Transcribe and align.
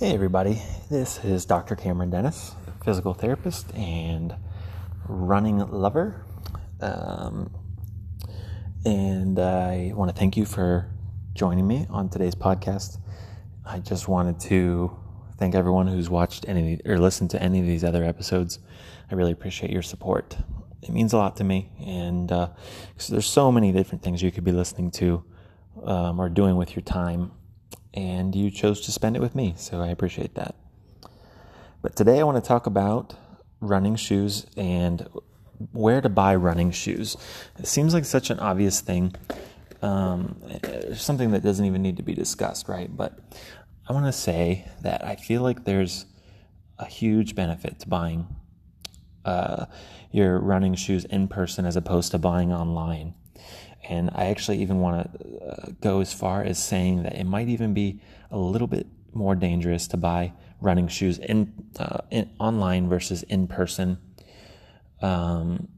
Hey, 0.00 0.14
everybody. 0.14 0.62
This 0.88 1.24
is 1.24 1.44
Dr. 1.44 1.74
Cameron 1.74 2.10
Dennis, 2.10 2.54
physical 2.84 3.14
therapist 3.14 3.74
and 3.74 4.32
running 5.08 5.58
lover. 5.58 6.24
Um, 6.80 7.52
and 8.84 9.40
I 9.40 9.90
want 9.96 10.08
to 10.08 10.16
thank 10.16 10.36
you 10.36 10.44
for 10.44 10.88
joining 11.34 11.66
me 11.66 11.88
on 11.90 12.10
today's 12.10 12.36
podcast. 12.36 12.98
I 13.66 13.80
just 13.80 14.06
wanted 14.06 14.38
to 14.42 14.96
thank 15.36 15.56
everyone 15.56 15.88
who's 15.88 16.08
watched 16.08 16.48
any 16.48 16.80
or 16.84 16.96
listened 17.00 17.30
to 17.30 17.42
any 17.42 17.58
of 17.58 17.66
these 17.66 17.82
other 17.82 18.04
episodes. 18.04 18.60
I 19.10 19.16
really 19.16 19.32
appreciate 19.32 19.72
your 19.72 19.82
support. 19.82 20.38
It 20.80 20.90
means 20.90 21.12
a 21.12 21.16
lot 21.16 21.36
to 21.38 21.44
me, 21.44 21.72
and 21.84 22.30
uh, 22.30 22.50
there's 23.08 23.26
so 23.26 23.50
many 23.50 23.72
different 23.72 24.04
things 24.04 24.22
you 24.22 24.30
could 24.30 24.44
be 24.44 24.52
listening 24.52 24.92
to 24.92 25.24
um, 25.82 26.20
or 26.20 26.28
doing 26.28 26.54
with 26.54 26.76
your 26.76 26.84
time 26.84 27.32
and 27.94 28.34
you 28.34 28.50
chose 28.50 28.80
to 28.82 28.92
spend 28.92 29.16
it 29.16 29.20
with 29.20 29.34
me, 29.34 29.54
so 29.56 29.80
I 29.80 29.88
appreciate 29.88 30.34
that. 30.34 30.54
But 31.82 31.96
today 31.96 32.20
I 32.20 32.24
want 32.24 32.42
to 32.42 32.46
talk 32.46 32.66
about 32.66 33.14
running 33.60 33.96
shoes 33.96 34.46
and 34.56 35.08
where 35.72 36.00
to 36.00 36.08
buy 36.08 36.34
running 36.34 36.70
shoes. 36.70 37.16
It 37.58 37.66
seems 37.66 37.94
like 37.94 38.04
such 38.04 38.30
an 38.30 38.38
obvious 38.38 38.80
thing, 38.80 39.14
um, 39.82 40.40
something 40.94 41.32
that 41.32 41.42
doesn't 41.42 41.64
even 41.64 41.82
need 41.82 41.96
to 41.96 42.02
be 42.02 42.14
discussed, 42.14 42.68
right? 42.68 42.94
But 42.94 43.18
I 43.88 43.92
want 43.92 44.06
to 44.06 44.12
say 44.12 44.68
that 44.82 45.04
I 45.04 45.16
feel 45.16 45.42
like 45.42 45.64
there's 45.64 46.06
a 46.78 46.86
huge 46.86 47.34
benefit 47.34 47.80
to 47.80 47.88
buying 47.88 48.28
uh, 49.24 49.66
your 50.10 50.38
running 50.38 50.74
shoes 50.74 51.04
in 51.04 51.28
person 51.28 51.64
as 51.66 51.76
opposed 51.76 52.12
to 52.12 52.18
buying 52.18 52.52
online. 52.52 53.14
And 53.88 54.10
I 54.14 54.26
actually 54.26 54.60
even 54.62 54.80
want 54.80 55.20
to 55.20 55.44
uh, 55.44 55.70
go 55.80 56.00
as 56.00 56.12
far 56.12 56.42
as 56.42 56.62
saying 56.62 57.04
that 57.04 57.14
it 57.14 57.24
might 57.24 57.48
even 57.48 57.74
be 57.74 58.00
a 58.30 58.38
little 58.38 58.66
bit 58.66 58.86
more 59.12 59.34
dangerous 59.34 59.86
to 59.88 59.96
buy 59.96 60.32
running 60.60 60.88
shoes 60.88 61.18
in, 61.18 61.52
uh, 61.78 61.98
in 62.10 62.30
online 62.38 62.88
versus 62.88 63.22
in 63.24 63.46
person. 63.46 63.98
Um, 65.00 65.68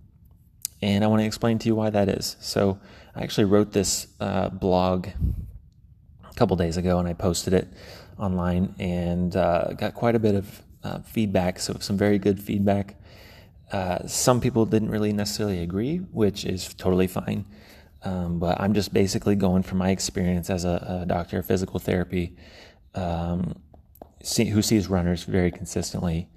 and 0.83 1.05
I 1.05 1.07
want 1.09 1.21
to 1.21 1.27
explain 1.27 1.59
to 1.59 1.69
you 1.69 1.75
why 1.75 1.91
that 1.91 2.09
is. 2.09 2.37
So 2.41 2.79
I 3.15 3.23
actually 3.23 3.45
wrote 3.45 3.73
this 3.73 4.07
uh, 4.19 4.49
blog 4.49 5.09
a 5.09 6.35
couple 6.35 6.57
days 6.57 6.77
ago, 6.77 6.99
and 6.99 7.07
I 7.07 7.13
posted 7.13 7.53
it 7.53 7.69
online, 8.19 8.75
and 8.79 9.35
uh, 9.37 9.73
got 9.75 9.95
quite 9.95 10.15
a 10.15 10.19
bit 10.19 10.35
of 10.35 10.63
uh, 10.83 11.01
feedback. 11.01 11.59
So 11.59 11.77
some 11.81 11.99
very 11.99 12.19
good 12.19 12.41
feedback. 12.41 12.97
Uh, 13.71 14.07
some 14.07 14.41
people 14.41 14.65
didn't 14.65 14.91
really 14.91 15.13
necessarily 15.13 15.63
agree, 15.63 15.99
which 15.99 16.45
is 16.45 16.73
totally 16.75 17.07
fine. 17.07 17.45
Um, 18.03 18.39
but 18.39 18.61
I'm 18.61 18.73
just 18.73 18.95
basically 18.95 19.37
going 19.37 19.63
from 19.63 19.79
my 19.79 19.91
experience 19.91 20.49
as 20.49 20.65
a, 20.65 21.03
a 21.03 21.07
doctor 21.07 21.39
of 21.39 21.47
physical 21.47 21.79
therapy, 21.79 22.37
um, 22.95 23.61
see, 24.23 24.47
who 24.47 24.63
sees 24.63 24.89
runners 24.89 25.25
very 25.25 25.51
consistently. 25.51 26.29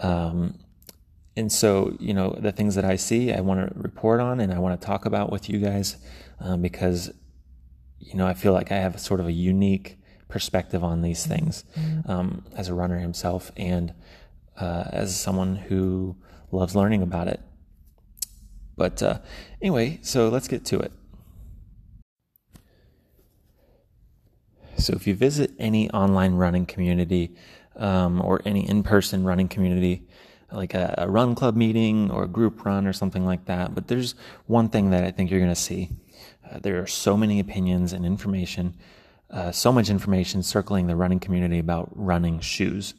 Um, 0.00 0.58
and 1.36 1.50
so, 1.50 1.96
you 1.98 2.14
know, 2.14 2.36
the 2.38 2.52
things 2.52 2.74
that 2.74 2.84
I 2.84 2.96
see, 2.96 3.32
I 3.32 3.40
want 3.40 3.68
to 3.68 3.80
report 3.80 4.20
on 4.20 4.38
and 4.40 4.52
I 4.52 4.58
want 4.58 4.80
to 4.80 4.86
talk 4.86 5.04
about 5.04 5.32
with 5.32 5.48
you 5.48 5.58
guys 5.58 5.96
um, 6.40 6.62
because, 6.62 7.10
you 7.98 8.14
know, 8.16 8.26
I 8.26 8.34
feel 8.34 8.52
like 8.52 8.70
I 8.70 8.76
have 8.76 9.00
sort 9.00 9.20
of 9.20 9.26
a 9.26 9.32
unique 9.32 9.98
perspective 10.28 10.84
on 10.84 11.02
these 11.02 11.26
things 11.26 11.64
um, 12.06 12.44
as 12.56 12.68
a 12.68 12.74
runner 12.74 12.98
himself 12.98 13.50
and 13.56 13.94
uh, 14.58 14.84
as 14.90 15.18
someone 15.18 15.56
who 15.56 16.16
loves 16.50 16.76
learning 16.76 17.02
about 17.02 17.28
it. 17.28 17.40
But 18.76 19.02
uh, 19.02 19.18
anyway, 19.60 19.98
so 20.02 20.28
let's 20.28 20.48
get 20.48 20.64
to 20.66 20.80
it. 20.80 20.92
So 24.78 24.94
if 24.94 25.06
you 25.06 25.14
visit 25.14 25.52
any 25.58 25.90
online 25.90 26.34
running 26.34 26.66
community 26.66 27.36
um, 27.76 28.20
or 28.20 28.40
any 28.44 28.68
in 28.68 28.82
person 28.82 29.24
running 29.24 29.48
community, 29.48 30.02
like 30.50 30.74
a, 30.74 30.94
a, 30.98 31.08
run 31.08 31.34
club 31.34 31.56
meeting 31.56 32.10
or 32.10 32.24
a 32.24 32.28
group 32.28 32.64
run 32.64 32.86
or 32.86 32.92
something 32.92 33.24
like 33.24 33.44
that, 33.46 33.74
but 33.74 33.88
there's 33.88 34.14
one 34.46 34.68
thing 34.68 34.90
that 34.90 35.04
I 35.04 35.10
think 35.10 35.30
you're 35.30 35.40
going 35.40 35.52
to 35.52 35.60
see. 35.60 35.90
Uh, 36.50 36.58
there 36.58 36.82
are 36.82 36.86
so 36.86 37.16
many 37.16 37.40
opinions 37.40 37.92
and 37.92 38.04
information, 38.04 38.74
uh, 39.30 39.52
so 39.52 39.72
much 39.72 39.88
information 39.88 40.42
circling 40.42 40.88
the 40.88 40.96
running 40.96 41.20
community 41.20 41.58
about 41.58 41.88
running 41.94 42.40
shoes. 42.40 42.94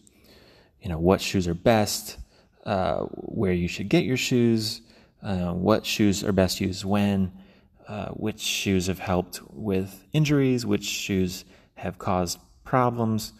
You 0.81 0.89
know, 0.89 1.00
what 1.00 1.22
shoes 1.22 1.47
are 1.47 1.53
best, 1.53 2.17
uh, 2.66 3.01
where 3.01 3.53
you 3.53 3.67
should 3.67 3.89
get 3.89 4.03
your 4.03 4.17
shoes, 4.17 4.81
uh, 5.23 5.53
what 5.53 5.85
shoes 5.85 6.23
are 6.23 6.31
best 6.31 6.59
used 6.59 6.84
when, 6.84 7.31
uh, 7.88 8.09
which 8.09 8.39
shoes 8.39 8.88
have 8.88 9.00
helped 9.00 9.41
with 9.51 10.06
injuries, 10.13 10.66
which 10.66 10.84
shoes 10.84 11.45
have 11.75 11.97
caused 11.97 12.39
problems, 12.63 13.33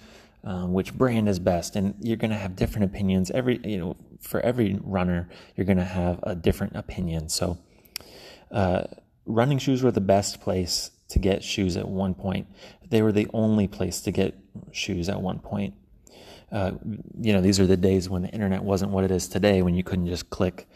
uh, 0.44 0.66
which 0.66 0.94
brand 0.94 1.28
is 1.28 1.40
best, 1.40 1.76
and 1.76 1.96
you're 2.00 2.18
going 2.18 2.32
to 2.32 2.38
have 2.38 2.56
different 2.56 2.86
opinions. 2.86 3.32
Every 3.32 3.60
you 3.64 3.78
know, 3.78 3.98
for 4.20 4.40
every 4.42 4.80
runner, 4.84 5.30
you're 5.56 5.66
going 5.66 5.78
to 5.78 5.84
have 5.84 6.20
a 6.24 6.36
different 6.36 6.76
opinion. 6.76 7.30
So, 7.30 7.58
uh, 8.52 8.84
running 9.26 9.58
shoes 9.58 9.84
were 9.84 9.92
the 9.92 10.02
best 10.02 10.42
place 10.42 10.92
to 11.10 11.20
get 11.20 11.44
shoes 11.44 11.78
at 11.78 11.88
one 11.88 12.14
point. 12.14 12.48
They 12.90 13.02
were 13.02 13.12
the 13.12 13.28
only 13.34 13.68
place 13.68 14.02
to 14.02 14.12
get 14.12 14.36
shoes 14.72 15.10
at 15.10 15.22
one 15.22 15.40
point. 15.40 15.74
Uh, 16.52 16.74
you 17.20 17.34
know, 17.34 17.42
these 17.42 17.60
are 17.60 17.66
the 17.66 17.78
days 17.78 18.10
when 18.10 18.22
the 18.22 18.30
internet 18.30 18.64
wasn't 18.64 18.92
what 18.92 19.04
it 19.04 19.12
is 19.12 19.28
today, 19.28 19.62
when 19.62 19.74
you 19.74 19.84
couldn't 19.84 20.08
just 20.08 20.30
click 20.30 20.68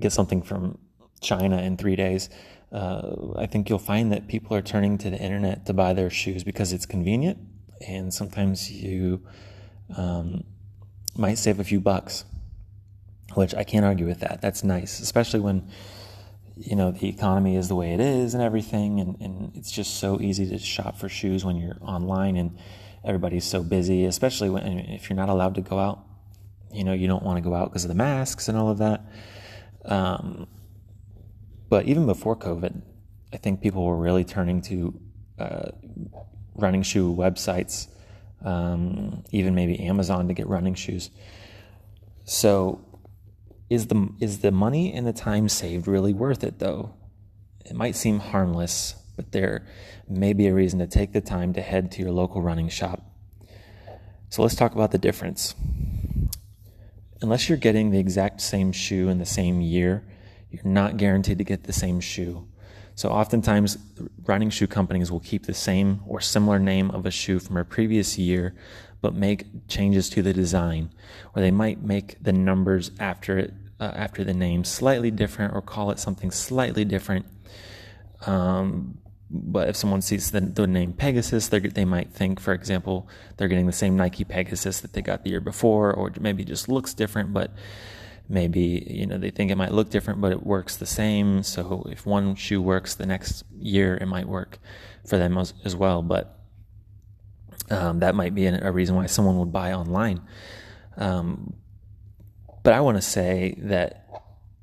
get 0.00 0.12
something 0.12 0.42
from 0.42 0.78
China 1.20 1.58
in 1.58 1.76
three 1.76 1.96
days. 1.96 2.30
Uh, 2.72 3.34
I 3.36 3.46
think 3.46 3.68
you'll 3.68 3.78
find 3.78 4.12
that 4.12 4.28
people 4.28 4.56
are 4.56 4.62
turning 4.62 4.98
to 4.98 5.10
the 5.10 5.18
internet 5.18 5.66
to 5.66 5.72
buy 5.72 5.92
their 5.92 6.10
shoes 6.10 6.44
because 6.44 6.72
it's 6.72 6.86
convenient, 6.86 7.38
and 7.86 8.14
sometimes 8.14 8.70
you 8.70 9.26
um, 9.96 10.44
might 11.16 11.38
save 11.38 11.58
a 11.58 11.64
few 11.64 11.80
bucks, 11.80 12.24
which 13.34 13.54
I 13.54 13.64
can't 13.64 13.84
argue 13.84 14.06
with 14.06 14.20
that. 14.20 14.40
That's 14.40 14.62
nice, 14.62 15.00
especially 15.00 15.40
when 15.40 15.68
you 16.56 16.76
know 16.76 16.92
the 16.92 17.08
economy 17.08 17.56
is 17.56 17.68
the 17.68 17.74
way 17.74 17.92
it 17.92 18.00
is 18.00 18.34
and 18.34 18.42
everything, 18.42 19.00
and, 19.00 19.20
and 19.20 19.56
it's 19.56 19.72
just 19.72 19.98
so 19.98 20.20
easy 20.20 20.48
to 20.48 20.58
shop 20.58 20.96
for 20.96 21.08
shoes 21.08 21.44
when 21.44 21.56
you're 21.56 21.78
online 21.80 22.36
and 22.36 22.56
everybody's 23.04 23.44
so 23.44 23.64
busy, 23.64 24.04
especially 24.04 24.50
when 24.50 24.64
if 24.78 25.10
you're 25.10 25.16
not 25.16 25.28
allowed 25.28 25.56
to 25.56 25.60
go 25.60 25.78
out. 25.78 26.04
You 26.72 26.84
know, 26.84 26.92
you 26.92 27.08
don't 27.08 27.24
want 27.24 27.36
to 27.36 27.40
go 27.40 27.52
out 27.52 27.70
because 27.70 27.84
of 27.84 27.88
the 27.88 27.96
masks 27.96 28.48
and 28.48 28.56
all 28.56 28.68
of 28.68 28.78
that. 28.78 29.02
Um, 29.90 30.46
but 31.68 31.86
even 31.86 32.06
before 32.06 32.36
COVID, 32.36 32.80
I 33.32 33.36
think 33.36 33.60
people 33.60 33.84
were 33.84 33.96
really 33.96 34.24
turning 34.24 34.62
to 34.62 34.98
uh, 35.38 35.70
running 36.54 36.82
shoe 36.82 37.14
websites, 37.14 37.88
um, 38.44 39.24
even 39.30 39.54
maybe 39.54 39.80
Amazon 39.80 40.28
to 40.28 40.34
get 40.34 40.46
running 40.48 40.74
shoes. 40.74 41.10
So, 42.24 42.84
is 43.68 43.86
the 43.86 44.08
is 44.20 44.40
the 44.40 44.50
money 44.50 44.92
and 44.92 45.06
the 45.06 45.12
time 45.12 45.48
saved 45.48 45.86
really 45.86 46.12
worth 46.12 46.42
it? 46.42 46.58
Though 46.58 46.94
it 47.64 47.74
might 47.74 47.94
seem 47.94 48.18
harmless, 48.18 48.94
but 49.16 49.32
there 49.32 49.66
may 50.08 50.32
be 50.32 50.46
a 50.46 50.54
reason 50.54 50.78
to 50.80 50.86
take 50.86 51.12
the 51.12 51.20
time 51.20 51.52
to 51.54 51.60
head 51.60 51.92
to 51.92 52.02
your 52.02 52.10
local 52.10 52.42
running 52.42 52.68
shop. 52.68 53.04
So 54.28 54.42
let's 54.42 54.54
talk 54.54 54.74
about 54.74 54.92
the 54.92 54.98
difference 54.98 55.54
unless 57.22 57.48
you're 57.48 57.58
getting 57.58 57.90
the 57.90 57.98
exact 57.98 58.40
same 58.40 58.72
shoe 58.72 59.08
in 59.08 59.18
the 59.18 59.26
same 59.26 59.60
year, 59.60 60.04
you're 60.50 60.64
not 60.64 60.96
guaranteed 60.96 61.38
to 61.38 61.44
get 61.44 61.64
the 61.64 61.72
same 61.72 62.00
shoe. 62.00 62.46
So 62.94 63.08
oftentimes, 63.08 63.78
running 64.24 64.50
shoe 64.50 64.66
companies 64.66 65.10
will 65.10 65.20
keep 65.20 65.46
the 65.46 65.54
same 65.54 66.02
or 66.06 66.20
similar 66.20 66.58
name 66.58 66.90
of 66.90 67.06
a 67.06 67.10
shoe 67.10 67.38
from 67.38 67.56
a 67.56 67.64
previous 67.64 68.18
year, 68.18 68.54
but 69.00 69.14
make 69.14 69.68
changes 69.68 70.10
to 70.10 70.22
the 70.22 70.32
design, 70.32 70.90
or 71.34 71.40
they 71.40 71.50
might 71.50 71.82
make 71.82 72.22
the 72.22 72.32
numbers 72.32 72.90
after 72.98 73.38
it, 73.38 73.54
uh, 73.78 73.92
after 73.94 74.24
the 74.24 74.34
name 74.34 74.64
slightly 74.64 75.10
different, 75.10 75.54
or 75.54 75.62
call 75.62 75.90
it 75.90 75.98
something 75.98 76.30
slightly 76.30 76.84
different. 76.84 77.24
Um, 78.26 78.98
but 79.30 79.68
if 79.68 79.76
someone 79.76 80.02
sees 80.02 80.32
the, 80.32 80.40
the 80.40 80.66
name 80.66 80.92
Pegasus, 80.92 81.48
they 81.48 81.84
might 81.84 82.12
think, 82.12 82.40
for 82.40 82.52
example, 82.52 83.08
they're 83.36 83.48
getting 83.48 83.66
the 83.66 83.72
same 83.72 83.96
Nike 83.96 84.24
Pegasus 84.24 84.80
that 84.80 84.92
they 84.92 85.02
got 85.02 85.22
the 85.22 85.30
year 85.30 85.40
before, 85.40 85.92
or 85.92 86.12
maybe 86.18 86.44
just 86.44 86.68
looks 86.68 86.94
different, 86.94 87.32
but 87.32 87.52
maybe 88.28 88.86
you 88.88 89.06
know 89.06 89.18
they 89.18 89.30
think 89.30 89.50
it 89.50 89.56
might 89.56 89.72
look 89.72 89.90
different, 89.90 90.20
but 90.20 90.32
it 90.32 90.44
works 90.44 90.76
the 90.76 90.86
same. 90.86 91.44
So 91.44 91.86
if 91.90 92.04
one 92.04 92.34
shoe 92.34 92.60
works 92.60 92.94
the 92.94 93.06
next 93.06 93.44
year, 93.56 93.96
it 93.96 94.06
might 94.06 94.26
work 94.26 94.58
for 95.06 95.16
them 95.16 95.38
as, 95.38 95.54
as 95.64 95.76
well. 95.76 96.02
But 96.02 96.36
um, 97.70 98.00
that 98.00 98.16
might 98.16 98.34
be 98.34 98.46
a 98.46 98.72
reason 98.72 98.96
why 98.96 99.06
someone 99.06 99.38
would 99.38 99.52
buy 99.52 99.72
online. 99.72 100.22
Um, 100.96 101.54
but 102.64 102.74
I 102.74 102.80
want 102.80 102.98
to 102.98 103.02
say 103.02 103.54
that 103.58 104.09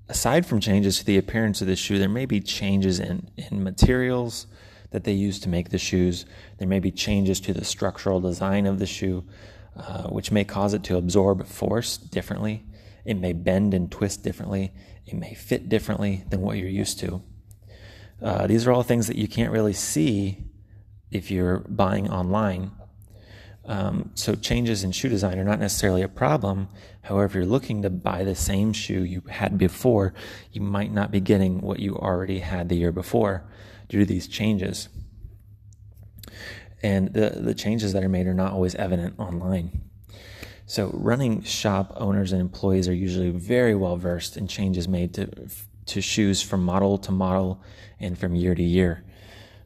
aside 0.10 0.46
from 0.46 0.60
changes 0.60 1.00
to 1.00 1.06
the 1.06 1.18
appearance 1.18 1.62
of 1.62 1.68
the 1.68 1.76
shoe, 1.76 2.00
there 2.00 2.10
may 2.10 2.26
be 2.26 2.40
changes 2.40 3.00
in, 3.00 3.30
in 3.38 3.64
materials 3.64 4.48
that 4.92 5.04
they 5.04 5.14
use 5.14 5.40
to 5.40 5.50
make 5.50 5.70
the 5.70 5.78
shoes. 5.78 6.26
There 6.58 6.68
may 6.68 6.80
be 6.80 6.92
changes 6.92 7.40
to 7.42 7.54
the 7.54 7.66
structural 7.66 8.20
design 8.22 8.66
of 8.66 8.80
the 8.80 8.86
shoe, 8.86 9.26
uh, 9.76 10.04
which 10.04 10.32
may 10.32 10.44
cause 10.44 10.74
it 10.74 10.84
to 10.86 10.98
absorb 10.98 11.46
force 11.46 11.98
differently. 11.98 12.64
It 13.06 13.20
may 13.20 13.34
bend 13.34 13.74
and 13.74 13.92
twist 13.92 14.24
differently. 14.24 14.74
It 15.06 15.16
may 15.16 15.34
fit 15.34 15.70
differently 15.70 16.24
than 16.30 16.42
what 16.42 16.58
you're 16.58 16.70
used 16.70 17.00
to. 17.00 17.22
Uh, 18.22 18.48
these 18.48 18.66
are 18.66 18.72
all 18.72 18.84
things 18.84 19.08
that 19.08 19.18
you 19.18 19.28
can't 19.28 19.52
really 19.52 19.74
see 19.74 20.44
if 21.12 21.32
you're 21.32 21.60
buying 21.60 22.10
online. 22.10 22.72
Um, 23.68 24.12
so 24.16 24.34
changes 24.34 24.84
in 24.86 24.94
shoe 24.94 25.10
design 25.10 25.38
are 25.38 25.44
not 25.44 25.60
necessarily 25.60 26.02
a 26.02 26.08
problem. 26.08 26.70
However, 27.02 27.26
if 27.26 27.36
you're 27.36 27.46
looking 27.46 27.82
to 27.82 27.90
buy 27.90 28.24
the 28.24 28.36
same 28.36 28.72
shoe 28.72 29.04
you 29.04 29.22
had 29.30 29.58
before, 29.58 30.14
you 30.54 30.62
might 30.62 30.92
not 30.92 31.12
be 31.12 31.20
getting 31.20 31.60
what 31.60 31.80
you 31.80 31.96
already 31.96 32.40
had 32.40 32.70
the 32.70 32.76
year 32.76 32.94
before 32.94 33.44
due 33.90 34.00
to 34.00 34.06
these 34.06 34.28
changes. 34.28 34.88
And 36.82 37.14
the, 37.14 37.30
the 37.30 37.54
changes 37.54 37.94
that 37.94 38.04
are 38.04 38.10
made 38.10 38.28
are 38.28 38.34
not 38.34 38.54
always 38.54 38.76
evident 38.76 39.20
online. 39.20 39.82
So, 40.66 40.92
running 40.94 41.44
shop 41.44 41.94
owners 41.96 42.34
and 42.34 42.42
employees 42.42 42.90
are 42.90 42.94
usually 42.94 43.30
very 43.30 43.74
well 43.74 43.96
versed 43.96 44.36
in 44.36 44.48
changes 44.48 44.88
made 44.88 45.14
to, 45.14 45.30
to 45.88 46.02
shoes 46.02 46.42
from 46.42 46.64
model 46.64 46.98
to 47.00 47.12
model 47.12 47.62
and 48.00 48.18
from 48.18 48.36
year 48.36 48.54
to 48.54 48.64
year. 48.64 49.04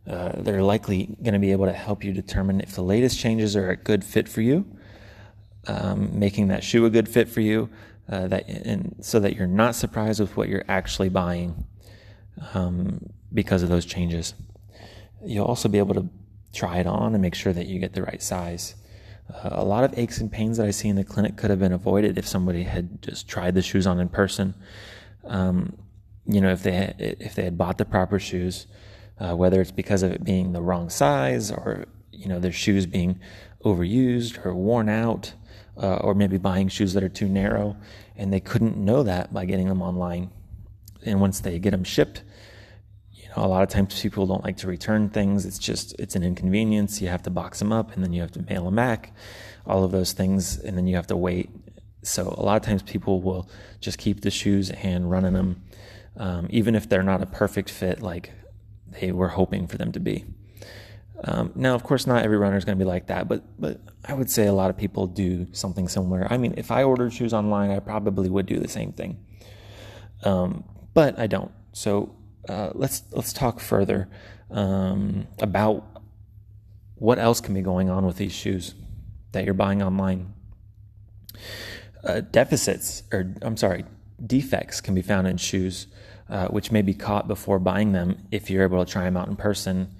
Uh, 0.08 0.32
they're 0.38 0.64
likely 0.64 1.16
going 1.22 1.34
to 1.34 1.40
be 1.40 1.52
able 1.52 1.66
to 1.66 1.74
help 1.74 2.04
you 2.04 2.12
determine 2.12 2.60
if 2.60 2.74
the 2.74 2.82
latest 2.82 3.20
changes 3.20 3.56
are 3.56 3.70
a 3.70 3.76
good 3.76 4.04
fit 4.04 4.28
for 4.28 4.42
you, 4.42 4.66
um, 5.68 6.18
making 6.18 6.48
that 6.48 6.64
shoe 6.64 6.86
a 6.86 6.90
good 6.90 7.08
fit 7.08 7.30
for 7.30 7.42
you, 7.42 7.70
uh, 8.10 8.28
that 8.28 8.50
and 8.50 8.96
so 9.02 9.20
that 9.20 9.36
you're 9.36 9.48
not 9.48 9.76
surprised 9.76 10.20
with 10.20 10.36
what 10.36 10.50
you're 10.50 10.66
actually 10.68 11.10
buying 11.10 11.66
um, 12.54 13.10
because 13.34 13.62
of 13.62 13.70
those 13.70 13.86
changes. 13.86 14.34
You'll 15.24 15.46
also 15.46 15.70
be 15.70 15.78
able 15.78 15.94
to 15.94 16.10
try 16.52 16.78
it 16.78 16.88
on 16.88 17.14
and 17.14 17.22
make 17.22 17.36
sure 17.36 17.54
that 17.54 17.68
you 17.68 17.80
get 17.80 17.94
the 17.94 18.04
right 18.04 18.22
size. 18.22 18.76
Uh, 19.32 19.50
a 19.52 19.64
lot 19.64 19.84
of 19.84 19.98
aches 19.98 20.20
and 20.20 20.32
pains 20.32 20.58
that 20.58 20.66
I 20.66 20.72
see 20.72 20.90
in 20.90 20.96
the 20.96 21.04
clinic 21.04 21.38
could 21.38 21.50
have 21.50 21.60
been 21.60 21.72
avoided 21.72 22.18
if 22.18 22.28
somebody 22.28 22.64
had 22.64 23.02
just 23.02 23.28
tried 23.28 23.54
the 23.54 23.62
shoes 23.62 23.88
on 23.88 24.00
in 24.00 24.10
person. 24.10 24.56
Um, 25.24 25.78
you 26.26 26.42
know, 26.42 26.52
if 26.52 26.64
they 26.64 26.72
had, 26.74 26.96
if 27.00 27.36
they 27.36 27.44
had 27.44 27.58
bought 27.58 27.78
the 27.78 27.86
proper 27.86 28.20
shoes, 28.20 28.68
uh, 29.20 29.36
whether 29.36 29.62
it's 29.62 29.72
because 29.72 30.04
of 30.04 30.12
it 30.12 30.24
being 30.24 30.54
the 30.54 30.62
wrong 30.62 30.90
size 30.90 31.52
or 31.52 31.86
you 32.12 32.28
know 32.28 32.40
their 32.40 32.52
shoes 32.52 32.86
being 32.86 33.20
overused 33.64 34.44
or 34.46 34.56
worn 34.56 34.90
out, 34.90 35.34
uh, 35.78 35.98
or 35.98 36.14
maybe 36.14 36.38
buying 36.38 36.68
shoes 36.68 36.94
that 36.94 37.04
are 37.04 37.10
too 37.10 37.28
narrow, 37.28 37.78
and 38.16 38.32
they 38.32 38.40
couldn't 38.40 38.78
know 38.78 39.04
that 39.04 39.34
by 39.34 39.46
getting 39.46 39.68
them 39.68 39.82
online. 39.82 40.32
And 41.06 41.20
once 41.20 41.40
they 41.40 41.58
get 41.60 41.72
them 41.72 41.84
shipped, 41.84 42.24
you 43.12 43.28
know, 43.30 43.46
a 43.46 43.48
lot 43.48 43.64
of 43.64 43.70
times 43.70 44.00
people 44.00 44.28
don't 44.28 44.44
like 44.44 44.58
to 44.58 44.68
return 44.68 45.10
things. 45.10 45.46
It's 45.46 45.60
just 45.60 45.96
it's 46.00 46.16
an 46.16 46.24
inconvenience. 46.24 47.02
You 47.02 47.08
have 47.08 47.24
to 47.24 47.30
box 47.30 47.60
them 47.60 47.72
up, 47.72 47.94
and 47.94 48.04
then 48.04 48.14
you 48.14 48.22
have 48.22 48.32
to 48.32 48.42
mail 48.44 48.66
them 48.66 48.76
back, 48.76 49.16
all 49.66 49.84
of 49.84 49.92
those 49.92 50.14
things, 50.14 50.58
and 50.58 50.78
then 50.78 50.88
you 50.88 50.96
have 50.96 51.08
to 51.08 51.18
wait. 51.18 51.50
So 52.04 52.34
a 52.36 52.44
lot 52.44 52.56
of 52.58 52.64
times 52.64 52.82
people 52.82 53.22
will 53.22 53.48
just 53.80 54.00
keep 54.00 54.22
the 54.22 54.32
shoes 54.32 54.72
and 54.72 55.10
run 55.10 55.24
in 55.24 55.34
them 55.34 55.62
um, 56.18 56.48
even 56.50 56.76
if 56.76 56.90
they're 56.90 57.04
not 57.04 57.22
a 57.22 57.26
perfect 57.26 57.70
fit 57.70 58.02
like 58.02 58.32
they 59.00 59.12
were 59.12 59.30
hoping 59.30 59.68
for 59.68 59.78
them 59.78 59.92
to 59.92 60.00
be. 60.00 60.26
Um, 61.24 61.52
now, 61.56 61.76
of 61.76 61.84
course, 61.84 62.08
not 62.08 62.24
every 62.24 62.38
runner 62.38 62.58
is 62.58 62.66
going 62.66 62.78
to 62.78 62.84
be 62.84 62.88
like 62.88 63.08
that, 63.08 63.28
but 63.28 63.44
but 63.60 63.80
I 64.06 64.14
would 64.14 64.30
say 64.30 64.48
a 64.48 64.54
lot 64.54 64.70
of 64.70 64.78
people 64.78 65.06
do 65.06 65.48
something 65.52 65.88
similar. 65.88 66.28
I 66.30 66.38
mean, 66.38 66.56
if 66.58 66.72
I 66.72 66.84
ordered 66.84 67.14
shoes 67.14 67.34
online, 67.34 67.70
I 67.70 67.80
probably 67.80 68.30
would 68.30 68.48
do 68.48 68.60
the 68.60 68.68
same 68.68 68.92
thing, 68.92 69.24
um, 70.24 70.64
but 70.94 71.20
I 71.20 71.28
don't. 71.28 71.52
So 71.74 72.16
uh, 72.50 72.72
let's 72.74 73.04
let's 73.12 73.34
talk 73.34 73.60
further 73.60 74.10
um, 74.50 75.28
about 75.40 75.86
what 76.96 77.20
else 77.20 77.40
can 77.40 77.54
be 77.54 77.62
going 77.62 77.90
on 77.90 78.06
with 78.06 78.18
these 78.18 78.34
shoes 78.34 78.74
that 79.32 79.46
you're 79.46 79.54
buying 79.54 79.82
online. 79.82 80.34
Uh, 82.04 82.22
deficits, 82.22 83.04
or 83.12 83.36
I'm 83.44 83.58
sorry, 83.58 83.86
defects 84.26 84.82
can 84.82 84.96
be 84.96 85.04
found 85.04 85.28
in 85.28 85.38
shoes, 85.38 85.88
uh, 86.32 86.48
which 86.48 86.72
may 86.72 86.82
be 86.82 86.94
caught 86.94 87.28
before 87.28 87.60
buying 87.60 87.92
them 87.92 88.18
if 88.32 88.50
you're 88.50 88.64
able 88.64 88.84
to 88.84 88.90
try 88.90 89.04
them 89.04 89.18
out 89.18 89.28
in 89.28 89.36
person, 89.36 89.94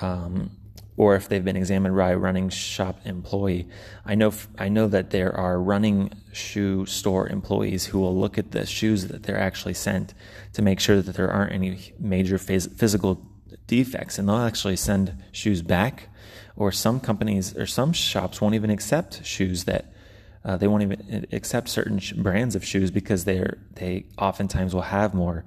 um, 0.00 0.50
or 0.96 1.14
if 1.14 1.28
they've 1.28 1.44
been 1.44 1.56
examined 1.56 1.94
by 1.94 2.10
a 2.10 2.18
running 2.18 2.48
shop 2.48 2.98
employee. 3.04 3.68
I 4.04 4.14
know 4.14 4.32
I 4.58 4.68
know 4.70 4.88
that 4.88 5.10
there 5.10 5.32
are 5.36 5.60
running 5.60 6.12
shoe 6.32 6.86
store 6.86 7.28
employees 7.28 7.84
who 7.86 8.00
will 8.00 8.18
look 8.18 8.38
at 8.38 8.50
the 8.52 8.64
shoes 8.66 9.08
that 9.08 9.24
they're 9.24 9.38
actually 9.38 9.74
sent 9.74 10.14
to 10.54 10.62
make 10.62 10.80
sure 10.80 11.02
that 11.02 11.14
there 11.16 11.30
aren't 11.30 11.52
any 11.52 11.92
major 12.00 12.38
phys- 12.38 12.74
physical 12.74 13.22
defects, 13.66 14.18
and 14.18 14.26
they'll 14.26 14.36
actually 14.36 14.76
send 14.76 15.22
shoes 15.32 15.62
back. 15.62 16.08
Or 16.56 16.72
some 16.72 16.98
companies 16.98 17.56
or 17.56 17.66
some 17.66 17.92
shops 17.92 18.40
won't 18.40 18.56
even 18.56 18.70
accept 18.70 19.24
shoes 19.24 19.64
that 19.64 19.92
uh, 20.44 20.56
they 20.56 20.68
won't 20.68 20.82
even 20.82 21.26
accept 21.32 21.68
certain 21.68 21.98
sh- 21.98 22.12
brands 22.12 22.54
of 22.54 22.64
shoes 22.64 22.90
because 22.90 23.24
they're 23.24 23.58
they 23.74 24.06
oftentimes 24.18 24.74
will 24.74 24.82
have 24.82 25.14
more 25.14 25.44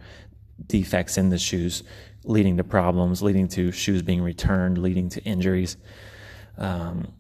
defects 0.68 1.18
in 1.18 1.30
the 1.30 1.38
shoes, 1.38 1.84
leading 2.24 2.58
to 2.58 2.64
problems, 2.64 3.22
leading 3.22 3.48
to 3.48 3.72
shoes 3.72 4.02
being 4.02 4.22
returned, 4.22 4.78
leading 4.78 5.10
to 5.10 5.22
injuries. 5.24 5.78
Um, 6.58 7.14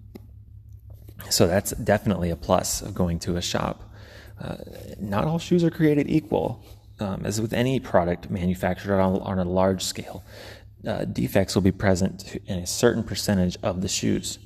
so 1.29 1.47
that's 1.47 1.71
definitely 1.71 2.29
a 2.29 2.35
plus 2.35 2.81
of 2.81 2.93
going 2.93 3.19
to 3.19 3.37
a 3.37 3.41
shop. 3.41 3.83
Uh, 4.39 4.57
not 4.99 5.25
all 5.25 5.39
shoes 5.39 5.63
are 5.63 5.69
created 5.69 6.09
equal. 6.09 6.63
Um, 6.99 7.23
as 7.25 7.41
with 7.41 7.53
any 7.53 7.79
product 7.79 8.29
manufactured 8.29 8.99
on, 8.99 9.19
on 9.21 9.39
a 9.39 9.43
large 9.43 9.83
scale, 9.83 10.23
uh, 10.85 11.05
defects 11.05 11.55
will 11.55 11.61
be 11.61 11.71
present 11.71 12.35
in 12.45 12.59
a 12.59 12.67
certain 12.67 13.03
percentage 13.03 13.57
of 13.63 13.81
the 13.81 13.87
shoes. 13.87 14.37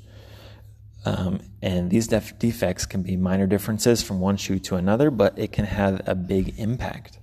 Um, 1.05 1.39
and 1.61 1.91
these 1.91 2.07
def- 2.07 2.37
defects 2.39 2.85
can 2.85 3.03
be 3.03 3.15
minor 3.15 3.45
differences 3.45 4.01
from 4.01 4.19
one 4.19 4.37
shoe 4.37 4.57
to 4.59 4.75
another, 4.75 5.11
but 5.11 5.37
it 5.37 5.51
can 5.51 5.65
have 5.65 6.01
a 6.07 6.15
big 6.15 6.59
impact. 6.59 7.19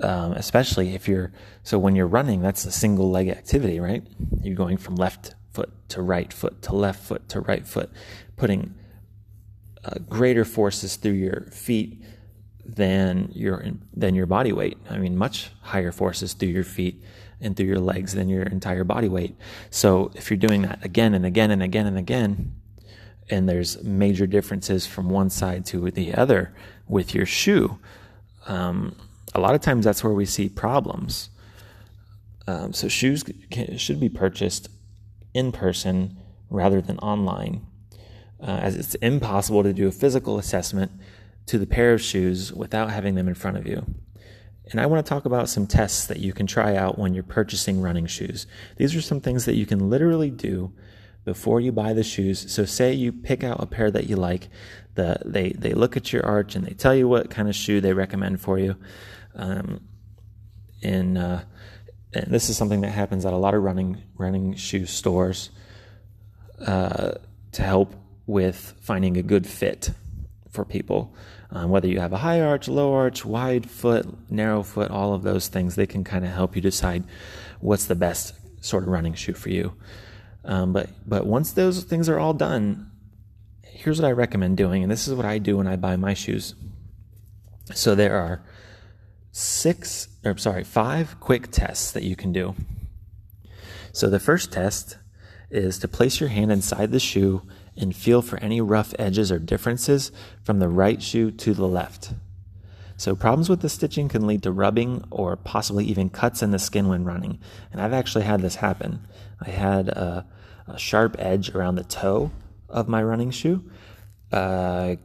Um, 0.00 0.32
especially 0.32 0.94
if 0.94 1.06
you're 1.06 1.32
so 1.62 1.78
when 1.78 1.94
you're 1.94 2.08
running, 2.08 2.42
that's 2.42 2.64
a 2.64 2.72
single 2.72 3.10
leg 3.10 3.28
activity, 3.28 3.78
right? 3.78 4.04
You're 4.42 4.56
going 4.56 4.76
from 4.76 4.96
left 4.96 5.36
foot 5.52 5.70
to 5.90 6.02
right 6.02 6.32
foot 6.32 6.62
to 6.62 6.74
left 6.74 7.04
foot 7.04 7.28
to 7.28 7.40
right 7.40 7.64
foot, 7.64 7.92
putting 8.36 8.74
uh, 9.84 10.00
greater 10.08 10.44
forces 10.44 10.96
through 10.96 11.12
your 11.12 11.42
feet 11.52 12.02
than 12.64 13.30
your 13.32 13.64
than 13.92 14.16
your 14.16 14.26
body 14.26 14.52
weight. 14.52 14.78
I 14.90 14.98
mean, 14.98 15.16
much 15.16 15.52
higher 15.62 15.92
forces 15.92 16.32
through 16.32 16.48
your 16.48 16.64
feet 16.64 17.00
and 17.40 17.56
through 17.56 17.66
your 17.66 17.78
legs 17.78 18.14
than 18.14 18.28
your 18.28 18.42
entire 18.42 18.84
body 18.84 19.08
weight. 19.08 19.36
So 19.70 20.10
if 20.14 20.28
you're 20.28 20.38
doing 20.38 20.62
that 20.62 20.84
again 20.84 21.14
and 21.14 21.24
again 21.24 21.52
and 21.52 21.62
again 21.62 21.86
and 21.86 21.98
again, 21.98 22.54
and 23.30 23.48
there's 23.48 23.82
major 23.82 24.26
differences 24.26 24.86
from 24.86 25.08
one 25.08 25.30
side 25.30 25.64
to 25.66 25.90
the 25.90 26.14
other 26.14 26.54
with 26.86 27.14
your 27.14 27.26
shoe, 27.26 27.78
um, 28.46 28.94
a 29.34 29.40
lot 29.40 29.54
of 29.54 29.60
times 29.60 29.84
that's 29.84 30.04
where 30.04 30.12
we 30.12 30.26
see 30.26 30.48
problems. 30.48 31.30
Um, 32.46 32.72
so 32.72 32.88
shoes 32.88 33.24
can, 33.50 33.78
should 33.78 33.98
be 33.98 34.08
purchased 34.08 34.68
in 35.32 35.50
person 35.50 36.18
rather 36.50 36.80
than 36.80 36.98
online, 36.98 37.66
uh, 38.40 38.58
as 38.62 38.76
it's 38.76 38.94
impossible 38.96 39.62
to 39.62 39.72
do 39.72 39.88
a 39.88 39.92
physical 39.92 40.38
assessment 40.38 40.92
to 41.46 41.58
the 41.58 41.66
pair 41.66 41.92
of 41.94 42.00
shoes 42.00 42.52
without 42.52 42.90
having 42.90 43.14
them 43.14 43.28
in 43.28 43.34
front 43.34 43.56
of 43.56 43.66
you. 43.66 43.84
And 44.70 44.80
I 44.80 44.86
want 44.86 45.04
to 45.04 45.08
talk 45.08 45.24
about 45.24 45.48
some 45.48 45.66
tests 45.66 46.06
that 46.06 46.20
you 46.20 46.32
can 46.32 46.46
try 46.46 46.76
out 46.76 46.98
when 46.98 47.12
you're 47.12 47.22
purchasing 47.22 47.82
running 47.82 48.06
shoes. 48.06 48.46
These 48.76 48.94
are 48.94 49.02
some 49.02 49.20
things 49.20 49.44
that 49.44 49.56
you 49.56 49.66
can 49.66 49.90
literally 49.90 50.30
do 50.30 50.72
before 51.24 51.60
you 51.60 51.72
buy 51.72 51.92
the 51.92 52.04
shoes. 52.04 52.52
So 52.52 52.64
say 52.64 52.92
you 52.92 53.12
pick 53.12 53.42
out 53.42 53.62
a 53.62 53.66
pair 53.66 53.90
that 53.90 54.06
you 54.06 54.16
like, 54.16 54.48
the 54.94 55.18
they 55.24 55.50
they 55.50 55.72
look 55.72 55.96
at 55.96 56.12
your 56.12 56.24
arch 56.24 56.54
and 56.54 56.64
they 56.64 56.74
tell 56.74 56.94
you 56.94 57.08
what 57.08 57.30
kind 57.30 57.48
of 57.48 57.54
shoe 57.54 57.80
they 57.80 57.92
recommend 57.92 58.40
for 58.40 58.58
you. 58.58 58.76
Um, 59.34 59.80
and, 60.82 61.18
uh, 61.18 61.40
and 62.12 62.26
this 62.32 62.48
is 62.50 62.56
something 62.56 62.82
that 62.82 62.90
happens 62.90 63.24
at 63.24 63.32
a 63.32 63.36
lot 63.38 63.54
of 63.54 63.62
running 63.62 64.02
running 64.16 64.54
shoe 64.54 64.86
stores 64.86 65.50
uh, 66.64 67.12
to 67.52 67.62
help 67.62 67.94
with 68.26 68.74
finding 68.80 69.16
a 69.16 69.22
good 69.22 69.46
fit 69.46 69.90
for 70.50 70.64
people. 70.64 71.14
Um, 71.50 71.70
whether 71.70 71.88
you 71.88 72.00
have 72.00 72.12
a 72.12 72.18
high 72.18 72.40
arch, 72.40 72.68
low 72.68 72.94
arch, 72.94 73.24
wide 73.24 73.70
foot, 73.70 74.06
narrow 74.30 74.62
foot, 74.62 74.90
all 74.90 75.14
of 75.14 75.22
those 75.22 75.48
things, 75.48 75.76
they 75.76 75.86
can 75.86 76.02
kind 76.02 76.24
of 76.24 76.32
help 76.32 76.56
you 76.56 76.62
decide 76.62 77.04
what's 77.60 77.86
the 77.86 77.94
best 77.94 78.34
sort 78.60 78.82
of 78.82 78.88
running 78.88 79.14
shoe 79.14 79.34
for 79.34 79.50
you. 79.50 79.74
Um, 80.44 80.72
but 80.72 80.90
but 81.06 81.26
once 81.26 81.52
those 81.52 81.84
things 81.84 82.08
are 82.08 82.18
all 82.18 82.34
done, 82.34 82.90
here's 83.62 84.00
what 84.00 84.08
I 84.08 84.12
recommend 84.12 84.56
doing, 84.56 84.82
and 84.82 84.90
this 84.90 85.08
is 85.08 85.14
what 85.14 85.26
I 85.26 85.38
do 85.38 85.56
when 85.56 85.66
I 85.66 85.76
buy 85.76 85.96
my 85.96 86.14
shoes. 86.14 86.54
So 87.74 87.94
there 87.94 88.16
are 88.16 88.42
six, 89.32 90.08
or 90.24 90.36
sorry, 90.36 90.64
five 90.64 91.18
quick 91.20 91.50
tests 91.50 91.90
that 91.92 92.02
you 92.02 92.14
can 92.14 92.32
do. 92.32 92.54
So 93.92 94.10
the 94.10 94.20
first 94.20 94.52
test 94.52 94.98
is 95.50 95.78
to 95.78 95.88
place 95.88 96.20
your 96.20 96.28
hand 96.28 96.52
inside 96.52 96.90
the 96.90 97.00
shoe 97.00 97.42
and 97.76 97.94
feel 97.94 98.22
for 98.22 98.38
any 98.38 98.60
rough 98.60 98.94
edges 98.98 99.32
or 99.32 99.38
differences 99.38 100.12
from 100.42 100.58
the 100.58 100.68
right 100.68 101.02
shoe 101.02 101.30
to 101.30 101.54
the 101.54 101.66
left. 101.66 102.12
So, 102.96 103.16
problems 103.16 103.48
with 103.48 103.60
the 103.60 103.68
stitching 103.68 104.08
can 104.08 104.26
lead 104.26 104.44
to 104.44 104.52
rubbing 104.52 105.04
or 105.10 105.36
possibly 105.36 105.84
even 105.86 106.10
cuts 106.10 106.42
in 106.42 106.52
the 106.52 106.60
skin 106.60 106.88
when 106.88 107.04
running. 107.04 107.40
And 107.72 107.80
I've 107.80 107.92
actually 107.92 108.24
had 108.24 108.40
this 108.40 108.56
happen. 108.56 109.00
I 109.40 109.50
had 109.50 109.88
a, 109.88 110.26
a 110.66 110.78
sharp 110.78 111.16
edge 111.18 111.54
around 111.54 111.76
the 111.76 111.84
toe 111.84 112.30
of 112.68 112.88
my 112.88 113.02
running 113.02 113.30
shoe. 113.30 113.64
Uh, 114.32 114.96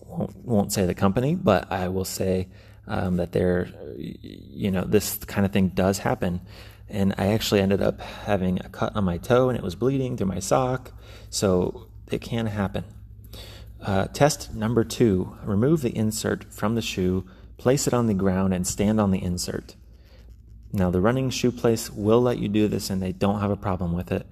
won't, 0.00 0.36
won't, 0.44 0.72
say 0.72 0.86
the 0.86 0.94
company, 0.94 1.34
but 1.34 1.70
I 1.72 1.88
will 1.88 2.04
say 2.04 2.48
um, 2.86 3.16
that 3.16 3.32
there, 3.32 3.68
you 3.96 4.70
know, 4.70 4.82
this 4.82 5.16
kind 5.18 5.46
of 5.46 5.52
thing 5.52 5.68
does 5.68 5.98
happen. 5.98 6.40
And 6.88 7.14
I 7.16 7.28
actually 7.28 7.60
ended 7.60 7.80
up 7.80 8.00
having 8.00 8.60
a 8.60 8.68
cut 8.68 8.94
on 8.94 9.04
my 9.04 9.18
toe 9.18 9.48
and 9.48 9.56
it 9.56 9.64
was 9.64 9.74
bleeding 9.74 10.16
through 10.16 10.26
my 10.26 10.38
sock. 10.38 10.92
So 11.30 11.88
it 12.10 12.20
can 12.20 12.46
happen. 12.46 12.84
Uh, 13.80 14.06
test 14.06 14.54
number 14.54 14.84
two 14.84 15.36
remove 15.42 15.82
the 15.82 15.96
insert 15.96 16.52
from 16.52 16.74
the 16.74 16.82
shoe, 16.82 17.26
place 17.56 17.86
it 17.86 17.94
on 17.94 18.06
the 18.06 18.14
ground, 18.14 18.54
and 18.54 18.66
stand 18.66 19.00
on 19.00 19.10
the 19.10 19.22
insert. 19.22 19.76
Now, 20.72 20.90
the 20.90 21.00
running 21.00 21.30
shoe 21.30 21.52
place 21.52 21.90
will 21.90 22.20
let 22.20 22.38
you 22.38 22.48
do 22.48 22.66
this 22.66 22.90
and 22.90 23.00
they 23.00 23.12
don't 23.12 23.40
have 23.40 23.50
a 23.50 23.56
problem 23.56 23.92
with 23.92 24.10
it. 24.10 24.26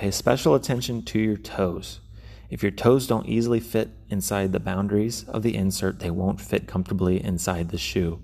Pay 0.00 0.12
special 0.12 0.54
attention 0.54 1.02
to 1.02 1.18
your 1.18 1.36
toes. 1.36 2.00
If 2.48 2.62
your 2.62 2.72
toes 2.72 3.06
don't 3.06 3.26
easily 3.26 3.60
fit 3.60 3.90
inside 4.08 4.50
the 4.50 4.58
boundaries 4.58 5.24
of 5.28 5.42
the 5.42 5.54
insert, 5.54 5.98
they 5.98 6.10
won't 6.10 6.40
fit 6.40 6.66
comfortably 6.66 7.22
inside 7.22 7.68
the 7.68 7.76
shoe. 7.76 8.18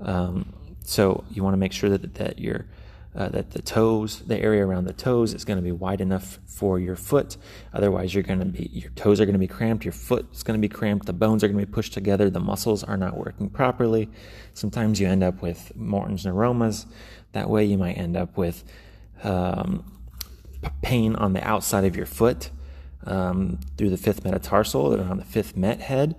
Um, 0.00 0.54
so 0.82 1.24
you 1.30 1.42
want 1.42 1.52
to 1.52 1.58
make 1.58 1.74
sure 1.74 1.90
that 1.90 2.14
that 2.14 2.38
your 2.38 2.64
uh, 3.14 3.28
that 3.28 3.50
the 3.50 3.60
toes, 3.60 4.20
the 4.20 4.40
area 4.40 4.66
around 4.66 4.86
the 4.86 4.94
toes, 4.94 5.34
is 5.34 5.44
going 5.44 5.58
to 5.58 5.62
be 5.62 5.72
wide 5.72 6.00
enough 6.00 6.38
for 6.46 6.78
your 6.78 6.96
foot. 6.96 7.36
Otherwise, 7.74 8.14
you're 8.14 8.22
going 8.22 8.38
to 8.38 8.46
be 8.46 8.70
your 8.72 8.90
toes 8.92 9.20
are 9.20 9.26
going 9.26 9.34
to 9.34 9.38
be 9.38 9.46
cramped, 9.46 9.84
your 9.84 9.92
foot 9.92 10.26
is 10.32 10.42
going 10.42 10.58
to 10.58 10.68
be 10.68 10.74
cramped, 10.74 11.04
the 11.04 11.12
bones 11.12 11.44
are 11.44 11.48
going 11.48 11.60
to 11.60 11.66
be 11.66 11.70
pushed 11.70 11.92
together, 11.92 12.30
the 12.30 12.40
muscles 12.40 12.82
are 12.82 12.96
not 12.96 13.14
working 13.14 13.50
properly. 13.50 14.08
Sometimes 14.54 14.98
you 14.98 15.06
end 15.06 15.22
up 15.22 15.42
with 15.42 15.76
Morton's 15.76 16.24
neuromas. 16.24 16.86
That 17.32 17.50
way, 17.50 17.66
you 17.66 17.76
might 17.76 17.98
end 17.98 18.16
up 18.16 18.38
with 18.38 18.64
um, 19.22 19.93
pain 20.82 21.16
on 21.16 21.32
the 21.32 21.46
outside 21.46 21.84
of 21.84 21.96
your 21.96 22.06
foot 22.06 22.50
um, 23.06 23.58
through 23.76 23.90
the 23.90 23.96
fifth 23.96 24.24
metatarsal 24.24 24.94
or 24.94 25.00
on 25.00 25.18
the 25.18 25.24
fifth 25.24 25.56
met 25.56 25.80
head 25.80 26.14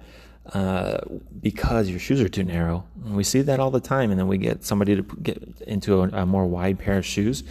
uh, 0.54 1.00
because 1.42 1.90
your 1.90 2.00
shoes 2.00 2.22
are 2.22 2.30
too 2.30 2.44
narrow. 2.44 2.86
And 3.04 3.16
we 3.16 3.24
see 3.24 3.42
that 3.42 3.60
all 3.60 3.72
the 3.72 3.80
time, 3.80 4.12
and 4.12 4.20
then 4.20 4.28
we 4.28 4.38
get 4.38 4.64
somebody 4.64 4.96
to 4.96 5.02
get 5.02 5.42
into 5.66 6.02
a, 6.02 6.10
a 6.10 6.26
more 6.26 6.46
wide 6.46 6.80
pair 6.80 6.98
of 6.98 7.06
shoes, 7.06 7.44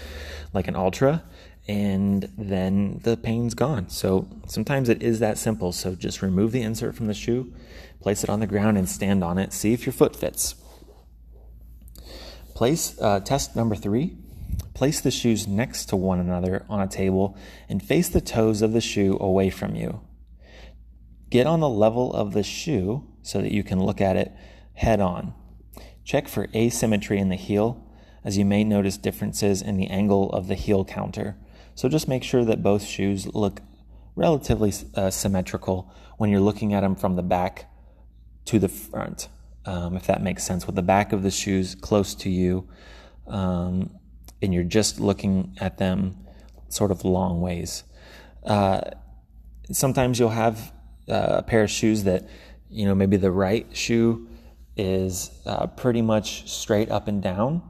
like 0.53 0.69
an 0.69 0.77
Altra, 0.77 1.23
and 1.67 2.29
then 2.37 3.01
the 3.03 3.17
pain's 3.17 3.55
gone. 3.55 3.89
So 3.89 4.29
sometimes 4.47 4.89
it 4.89 5.03
is 5.03 5.19
that 5.21 5.39
simple. 5.39 5.73
So 5.73 5.95
just 5.95 6.23
remove 6.23 6.53
the 6.53 6.63
insert 6.63 6.95
from 6.95 7.07
the 7.07 7.15
shoe, 7.15 7.53
place 8.01 8.23
it 8.23 8.31
on 8.31 8.41
the 8.41 8.47
ground, 8.47 8.79
and 8.79 8.89
stand 8.89 9.25
on 9.25 9.39
it. 9.39 9.53
See 9.53 9.73
if 9.73 9.87
your 9.87 9.93
foot 9.93 10.15
fits. 10.15 10.55
Place 12.55 12.97
uh, 13.01 13.21
test 13.21 13.57
number 13.57 13.75
three. 13.75 14.17
Place 14.75 15.01
the 15.01 15.11
shoes 15.11 15.47
next 15.47 15.87
to 15.87 15.97
one 15.97 16.19
another 16.19 16.67
on 16.69 16.81
a 16.81 16.89
table 16.89 17.39
and 17.69 17.83
face 17.83 18.09
the 18.09 18.21
toes 18.21 18.61
of 18.61 18.73
the 18.73 18.81
shoe 18.81 19.17
away 19.21 19.49
from 19.49 19.77
you. 19.77 20.01
Get 21.31 21.47
on 21.47 21.61
the 21.61 21.69
level 21.69 22.13
of 22.13 22.33
the 22.33 22.43
shoe 22.43 23.09
so 23.23 23.41
that 23.41 23.53
you 23.53 23.63
can 23.63 23.83
look 23.83 24.01
at 24.01 24.17
it 24.17 24.33
head 24.75 25.01
on. 25.01 25.33
Check 26.05 26.29
for 26.29 26.49
asymmetry 26.55 27.19
in 27.19 27.29
the 27.29 27.37
heel, 27.37 27.89
as 28.25 28.37
you 28.37 28.45
may 28.45 28.65
notice 28.65 28.99
differences 28.99 29.63
in 29.63 29.77
the 29.77 29.87
angle 29.87 30.31
of 30.31 30.49
the 30.49 30.55
heel 30.55 30.85
counter. 30.85 31.37
So 31.75 31.89
just 31.89 32.09
make 32.09 32.23
sure 32.23 32.45
that 32.45 32.63
both 32.63 32.85
shoes 32.85 33.27
look 33.35 33.61
relatively 34.17 34.73
uh, 34.95 35.11
symmetrical 35.11 35.93
when 36.19 36.31
you're 36.31 36.41
looking 36.41 36.75
at 36.75 36.81
them 36.81 36.95
from 36.95 37.17
the 37.17 37.23
back 37.23 37.71
to 38.47 38.59
the 38.59 38.69
front, 38.69 39.29
um, 39.65 39.97
if 39.97 40.07
that 40.07 40.23
makes 40.23 40.45
sense, 40.45 40.67
with 40.67 40.77
the 40.77 40.83
back 40.83 41.13
of 41.13 41.23
the 41.23 41.31
shoes 41.31 41.75
close 41.75 42.15
to 42.17 42.31
you. 42.31 42.69
Um, 43.27 43.91
and 44.45 44.53
you're 44.55 44.63
just 44.63 45.01
looking 45.01 45.57
at 45.59 45.79
them 45.79 46.17
sort 46.69 46.91
of 46.91 47.05
long 47.05 47.41
ways. 47.41 47.83
Uh, 48.45 48.83
sometimes 49.73 50.19
you'll 50.19 50.29
have 50.29 50.73
uh, 51.09 51.37
a 51.39 51.43
pair 51.43 51.65
of 51.65 51.71
shoes 51.71 52.05
that, 52.05 52.29
you 52.69 52.85
know, 52.85 52.95
maybe 52.95 53.17
the 53.17 53.31
right 53.31 53.67
shoe 53.75 54.29
is 54.77 55.31
uh, 55.47 55.67
pretty 55.67 56.03
much 56.03 56.49
straight 56.51 56.91
up 56.91 57.09
and 57.09 57.23
down, 57.23 57.63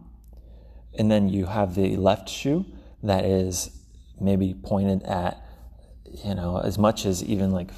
and 0.98 1.10
then 1.10 1.28
you 1.28 1.46
have 1.46 1.74
the 1.74 1.96
left 1.96 2.28
shoe 2.28 2.64
that 3.02 3.24
is 3.24 3.70
maybe 4.20 4.54
pointed 4.54 5.02
at, 5.04 5.42
you 6.24 6.34
know, 6.34 6.58
as 6.58 6.78
much 6.78 7.06
as 7.06 7.22
even 7.22 7.50
like 7.50 7.70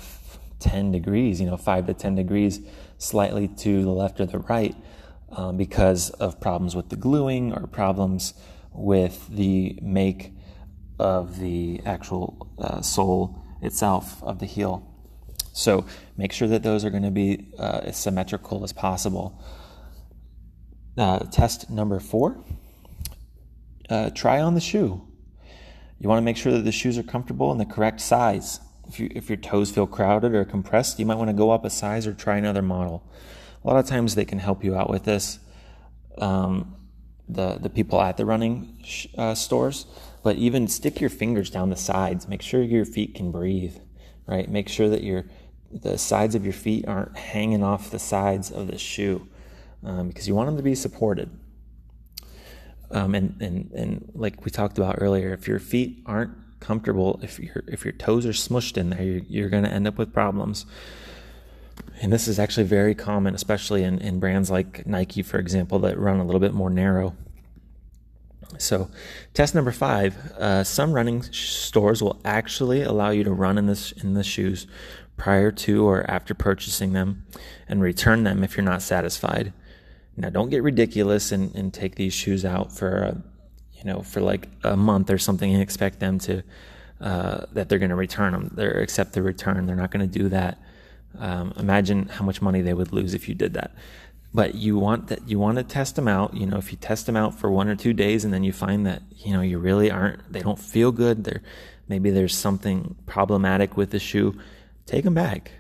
10 0.61 0.93
degrees, 0.93 1.41
you 1.41 1.47
know, 1.47 1.57
5 1.57 1.87
to 1.87 1.95
10 1.95 2.15
degrees 2.15 2.61
slightly 2.99 3.49
to 3.49 3.83
the 3.83 3.91
left 3.91 4.21
or 4.21 4.27
the 4.27 4.39
right 4.39 4.75
um, 5.31 5.57
because 5.57 6.11
of 6.11 6.41
problems 6.41 6.75
with 6.75 6.89
the 6.89 6.97
gluing 6.97 7.53
or 7.53 7.67
problems 7.67 8.35
with 8.77 9.29
the 9.29 9.79
make 9.83 10.33
of 10.99 11.39
the 11.41 11.81
actual 11.85 12.49
uh, 12.59 12.81
sole 12.81 13.43
itself 13.63 14.23
of 14.23 14.39
the 14.39 14.47
heel. 14.47 14.93
So 15.53 15.87
make 16.17 16.33
sure 16.33 16.49
that 16.49 16.63
those 16.63 16.85
are 16.85 16.91
going 16.91 17.03
to 17.03 17.11
be 17.11 17.53
uh, 17.59 17.81
as 17.85 17.97
symmetrical 17.97 18.63
as 18.65 18.73
possible. 18.73 19.43
Uh, 20.97 21.21
test 21.21 21.69
number 21.71 22.01
four 22.01 22.43
uh, 23.89 24.11
try 24.11 24.41
on 24.41 24.55
the 24.55 24.61
shoe. 24.61 25.03
You 25.99 26.09
want 26.09 26.19
to 26.19 26.25
make 26.25 26.37
sure 26.37 26.53
that 26.53 26.65
the 26.65 26.73
shoes 26.73 26.99
are 26.99 27.03
comfortable 27.03 27.51
and 27.51 27.61
the 27.61 27.65
correct 27.65 28.01
size. 28.01 28.61
If, 28.87 29.01
you, 29.01 29.11
if 29.15 29.29
your 29.29 29.39
toes 29.39 29.71
feel 29.71 29.87
crowded 29.87 30.35
or 30.35 30.45
compressed, 30.45 30.99
you 30.99 31.07
might 31.07 31.17
want 31.17 31.31
to 31.31 31.35
go 31.35 31.51
up 31.51 31.65
a 31.65 31.71
size 31.71 32.07
or 32.07 32.13
try 32.13 32.37
another 32.37 32.63
model. 32.63 33.03
A 33.65 33.67
lot 33.67 33.79
of 33.79 33.87
times 33.87 34.15
they 34.15 34.25
can 34.25 34.39
help 34.39 34.63
you 34.63 34.77
out 34.77 34.91
with 34.91 35.05
this. 35.05 35.39
Um, 36.19 36.76
the 37.29 37.59
the 37.61 37.71
people 37.71 38.01
at 38.01 38.17
the 38.17 38.25
running 38.25 38.79
sh- 38.85 39.07
uh, 39.19 39.35
stores, 39.35 39.87
but 40.23 40.37
even 40.37 40.69
stick 40.69 41.01
your 41.01 41.11
fingers 41.11 41.51
down 41.51 41.71
the 41.71 41.77
sides. 41.77 42.29
Make 42.29 42.43
sure 42.43 42.63
your 42.63 42.85
feet 42.85 43.15
can 43.15 43.31
breathe, 43.31 43.77
right? 44.27 44.49
Make 44.49 44.69
sure 44.69 44.89
that 44.89 45.03
your 45.03 45.25
the 45.73 45.99
sides 45.99 46.35
of 46.35 46.45
your 46.45 46.53
feet 46.53 46.87
aren't 46.87 47.17
hanging 47.17 47.63
off 47.63 47.91
the 47.91 47.99
sides 47.99 48.51
of 48.51 48.69
the 48.69 48.79
shoe, 48.79 49.27
um, 49.85 50.09
because 50.09 50.29
you 50.29 50.35
want 50.35 50.49
them 50.49 50.57
to 50.57 50.63
be 50.63 50.75
supported. 50.75 51.31
Um, 52.91 53.15
and 53.15 53.41
and 53.41 53.71
and 53.73 54.13
like 54.15 54.45
we 54.45 54.51
talked 54.51 54.79
about 54.79 54.97
earlier, 54.99 55.33
if 55.33 55.49
your 55.49 55.59
feet 55.59 56.03
aren't 56.07 56.33
comfortable, 56.61 57.19
if 57.23 57.39
your 57.39 57.65
if 57.67 57.85
your 57.85 57.93
toes 57.93 58.25
are 58.25 58.31
smushed 58.31 58.77
in 58.77 58.91
there, 58.91 59.03
you're, 59.03 59.23
you're 59.29 59.49
going 59.49 59.65
to 59.65 59.73
end 59.73 59.87
up 59.89 59.99
with 59.99 60.13
problems. 60.13 60.67
And 62.03 62.13
this 62.13 62.29
is 62.29 62.39
actually 62.39 62.65
very 62.65 62.95
common, 62.95 63.35
especially 63.35 63.83
in, 63.83 63.99
in 63.99 64.21
brands 64.21 64.51
like 64.51 64.87
Nike, 64.87 65.23
for 65.23 65.39
example, 65.39 65.79
that 65.81 65.99
run 65.99 66.21
a 66.21 66.25
little 66.25 66.41
bit 66.41 66.53
more 66.53 66.71
narrow. 66.71 67.17
So, 68.59 68.91
test 69.35 69.55
number 69.55 69.73
five: 69.73 70.17
uh, 70.39 70.65
some 70.65 70.93
running 70.93 71.23
stores 71.23 72.03
will 72.03 72.21
actually 72.25 72.83
allow 72.83 73.11
you 73.11 73.25
to 73.25 73.33
run 73.33 73.59
in 73.59 73.67
this 73.67 73.93
in 73.93 74.15
the 74.15 74.23
shoes 74.23 74.67
prior 75.17 75.51
to 75.51 75.87
or 75.87 76.09
after 76.11 76.35
purchasing 76.35 76.93
them, 76.93 77.27
and 77.69 77.83
return 77.83 78.25
them 78.25 78.45
if 78.45 78.57
you're 78.57 78.65
not 78.65 78.83
satisfied. 78.83 79.53
Now, 80.17 80.31
don't 80.31 80.49
get 80.49 80.63
ridiculous 80.63 81.33
and, 81.33 81.55
and 81.55 81.73
take 81.75 81.97
these 81.97 82.15
shoes 82.15 82.45
out 82.45 82.73
for 82.73 82.97
a, 82.99 83.23
you 83.75 83.85
know 83.85 84.03
for 84.03 84.21
like 84.21 84.49
a 84.65 84.77
month 84.77 85.11
or 85.11 85.19
something 85.19 85.53
and 85.53 85.63
expect 85.63 86.01
them 86.01 86.19
to 86.21 86.43
uh, 87.01 87.45
that 87.53 87.69
they're 87.69 87.79
going 87.79 87.91
to 87.91 87.97
return 87.97 88.33
them. 88.33 88.51
They're 88.55 88.81
accept 88.81 89.13
the 89.13 89.23
return. 89.23 89.67
They're 89.67 89.77
not 89.77 89.91
going 89.91 90.09
to 90.09 90.19
do 90.19 90.29
that. 90.31 90.59
Um, 91.19 91.53
imagine 91.57 92.09
how 92.09 92.25
much 92.25 92.43
money 92.43 92.61
they 92.61 92.75
would 92.75 92.93
lose 92.93 93.15
if 93.15 93.29
you 93.29 93.35
did 93.35 93.55
that. 93.55 93.75
But 94.35 94.55
you 94.55 94.79
want 94.79 95.09
that 95.09 95.29
you 95.29 95.39
want 95.39 95.57
to 95.59 95.65
test 95.65 95.97
them 95.97 96.09
out. 96.09 96.35
You 96.35 96.47
know, 96.47 96.59
if 96.59 96.71
you 96.71 96.79
test 96.79 97.07
them 97.07 97.17
out 97.17 97.35
for 97.35 97.51
one 97.51 97.69
or 97.69 97.77
two 97.77 97.93
days 97.93 98.25
and 98.25 98.35
then 98.35 98.45
you 98.45 98.53
find 98.53 98.87
that 98.87 99.03
you 99.17 99.33
know 99.33 99.41
you 99.41 99.59
really 99.59 99.91
aren't, 99.91 100.31
they 100.33 100.41
don't 100.41 100.59
feel 100.59 100.93
good. 100.93 101.25
There, 101.25 101.43
maybe 101.89 102.11
there's 102.11 102.37
something 102.37 102.97
problematic 103.07 103.77
with 103.77 103.91
the 103.91 103.99
shoe. 103.99 104.39
Take 104.85 105.05
them 105.05 105.15
back. 105.15 105.53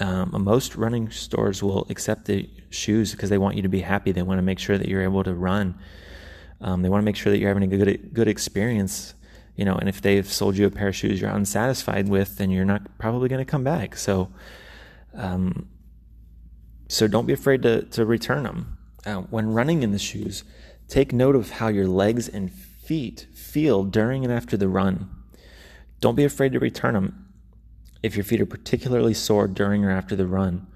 Um, 0.00 0.30
most 0.44 0.76
running 0.76 1.10
stores 1.10 1.62
will 1.62 1.86
accept 1.88 2.26
the 2.26 2.48
shoes 2.70 3.12
because 3.12 3.30
they 3.30 3.38
want 3.38 3.56
you 3.56 3.62
to 3.62 3.68
be 3.68 3.80
happy. 3.80 4.12
They 4.12 4.22
want 4.22 4.38
to 4.38 4.42
make 4.42 4.58
sure 4.58 4.76
that 4.76 4.88
you're 4.88 5.02
able 5.02 5.24
to 5.24 5.34
run. 5.34 5.78
Um, 6.60 6.82
they 6.82 6.88
want 6.88 7.02
to 7.02 7.04
make 7.04 7.16
sure 7.16 7.32
that 7.32 7.38
you're 7.38 7.50
having 7.50 7.72
a 7.72 7.76
good 7.76 8.10
good 8.12 8.28
experience 8.28 9.14
you 9.56 9.64
know, 9.64 9.74
and 9.74 9.88
if 9.88 10.00
they've 10.00 10.30
sold 10.30 10.56
you 10.56 10.66
a 10.66 10.70
pair 10.70 10.88
of 10.88 10.96
shoes 10.96 11.20
you're 11.20 11.30
unsatisfied 11.30 12.08
with, 12.08 12.38
then 12.38 12.50
you're 12.50 12.64
not 12.64 12.82
probably 12.98 13.28
going 13.28 13.44
to 13.44 13.50
come 13.50 13.64
back. 13.64 13.96
So, 13.96 14.30
um, 15.14 15.68
so 16.88 17.06
don't 17.06 17.26
be 17.26 17.32
afraid 17.32 17.62
to, 17.62 17.82
to 17.82 18.04
return 18.04 18.44
them. 18.44 18.78
Uh, 19.06 19.16
when 19.16 19.52
running 19.52 19.82
in 19.82 19.92
the 19.92 19.98
shoes, 19.98 20.44
take 20.88 21.12
note 21.12 21.36
of 21.36 21.50
how 21.50 21.68
your 21.68 21.86
legs 21.86 22.28
and 22.28 22.50
feet 22.50 23.26
feel 23.34 23.84
during 23.84 24.24
and 24.24 24.32
after 24.32 24.56
the 24.56 24.68
run. 24.68 25.10
Don't 26.00 26.16
be 26.16 26.24
afraid 26.24 26.52
to 26.52 26.58
return 26.58 26.94
them 26.94 27.28
if 28.02 28.16
your 28.16 28.24
feet 28.24 28.40
are 28.40 28.46
particularly 28.46 29.14
sore 29.14 29.46
during 29.46 29.84
or 29.84 29.90
after 29.90 30.16
the 30.16 30.26
run. 30.26 30.66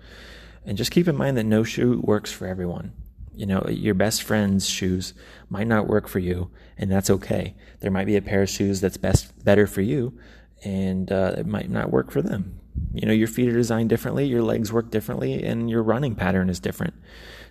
And 0.64 0.78
just 0.78 0.90
keep 0.90 1.08
in 1.08 1.16
mind 1.16 1.37
that 1.37 1.44
no 1.44 1.64
shoe 1.64 2.00
works 2.02 2.32
for 2.32 2.47
everyone. 2.47 2.92
You 3.38 3.47
know, 3.47 3.64
your 3.71 3.95
best 3.95 4.25
friend's 4.25 4.68
shoes 4.68 5.14
might 5.49 5.68
not 5.68 5.87
work 5.87 6.09
for 6.09 6.18
you, 6.18 6.50
and 6.76 6.90
that's 6.90 7.09
okay. 7.09 7.54
There 7.78 7.90
might 7.92 8.07
be 8.07 8.16
a 8.16 8.21
pair 8.21 8.42
of 8.42 8.50
shoes 8.50 8.80
that's 8.80 8.97
best 8.97 9.45
better 9.45 9.68
for 9.68 9.80
you, 9.80 10.18
and 10.64 11.12
uh, 11.12 11.37
it 11.38 11.47
might 11.47 11.71
not 11.71 11.92
work 11.92 12.11
for 12.11 12.21
them. 12.21 12.59
You 12.92 13.07
know, 13.07 13.12
your 13.12 13.28
feet 13.28 13.49
are 13.49 13.57
designed 13.57 13.90
differently, 13.90 14.26
your 14.26 14.42
legs 14.42 14.73
work 14.73 14.90
differently, 14.90 15.45
and 15.45 15.71
your 15.71 15.85
running 15.85 16.16
pattern 16.16 16.50
is 16.50 16.59
different. 16.59 16.95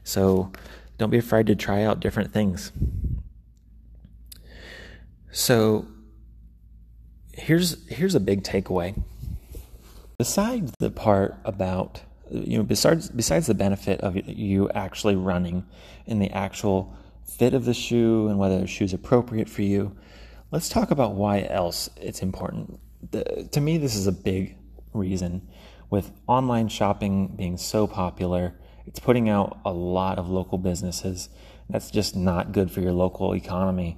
So, 0.04 0.52
don't 0.98 1.10
be 1.10 1.20
afraid 1.20 1.48
to 1.48 1.56
try 1.56 1.84
out 1.84 2.02
different 2.02 2.34
things. 2.34 2.74
So, 5.32 5.88
here's 7.32 7.88
here's 7.88 8.14
a 8.14 8.20
big 8.20 8.44
takeaway. 8.44 9.02
Besides 10.18 10.74
the 10.80 10.92
part 10.92 11.38
about 11.46 12.02
you 12.32 12.58
know 12.58 12.64
besides 12.64 13.10
besides 13.10 13.48
the 13.48 13.54
benefit 13.54 14.02
of 14.02 14.16
you 14.28 14.70
actually 14.72 15.16
running 15.16 15.66
in 16.06 16.20
the 16.20 16.30
actual 16.32 16.96
fit 17.26 17.54
of 17.54 17.66
the 17.66 17.74
shoe 17.74 18.28
and 18.28 18.40
whether 18.40 18.60
the 18.60 18.68
shoe 18.68 18.86
is 18.86 18.94
appropriate 18.94 19.50
for 19.50 19.62
you 19.62 19.96
let's 20.52 20.70
talk 20.70 20.92
about 20.92 21.14
why 21.14 21.46
else 21.50 21.90
it's 21.98 22.22
important 22.22 22.80
the, 23.12 23.48
to 23.52 23.62
me, 23.62 23.78
this 23.78 23.96
is 23.96 24.08
a 24.08 24.12
big 24.12 24.58
reason. 24.94 25.48
With 25.90 26.12
online 26.28 26.68
shopping 26.68 27.36
being 27.36 27.58
so 27.58 27.88
popular, 27.88 28.56
it's 28.86 29.00
putting 29.00 29.30
out 29.30 29.60
a 29.66 29.72
lot 29.72 30.18
of 30.18 30.30
local 30.30 30.58
businesses. 30.58 31.30
That's 31.70 31.92
just 31.92 32.16
not 32.16 32.52
good 32.52 32.72
for 32.72 32.82
your 32.82 32.94
local 32.94 33.34
economy. 33.36 33.98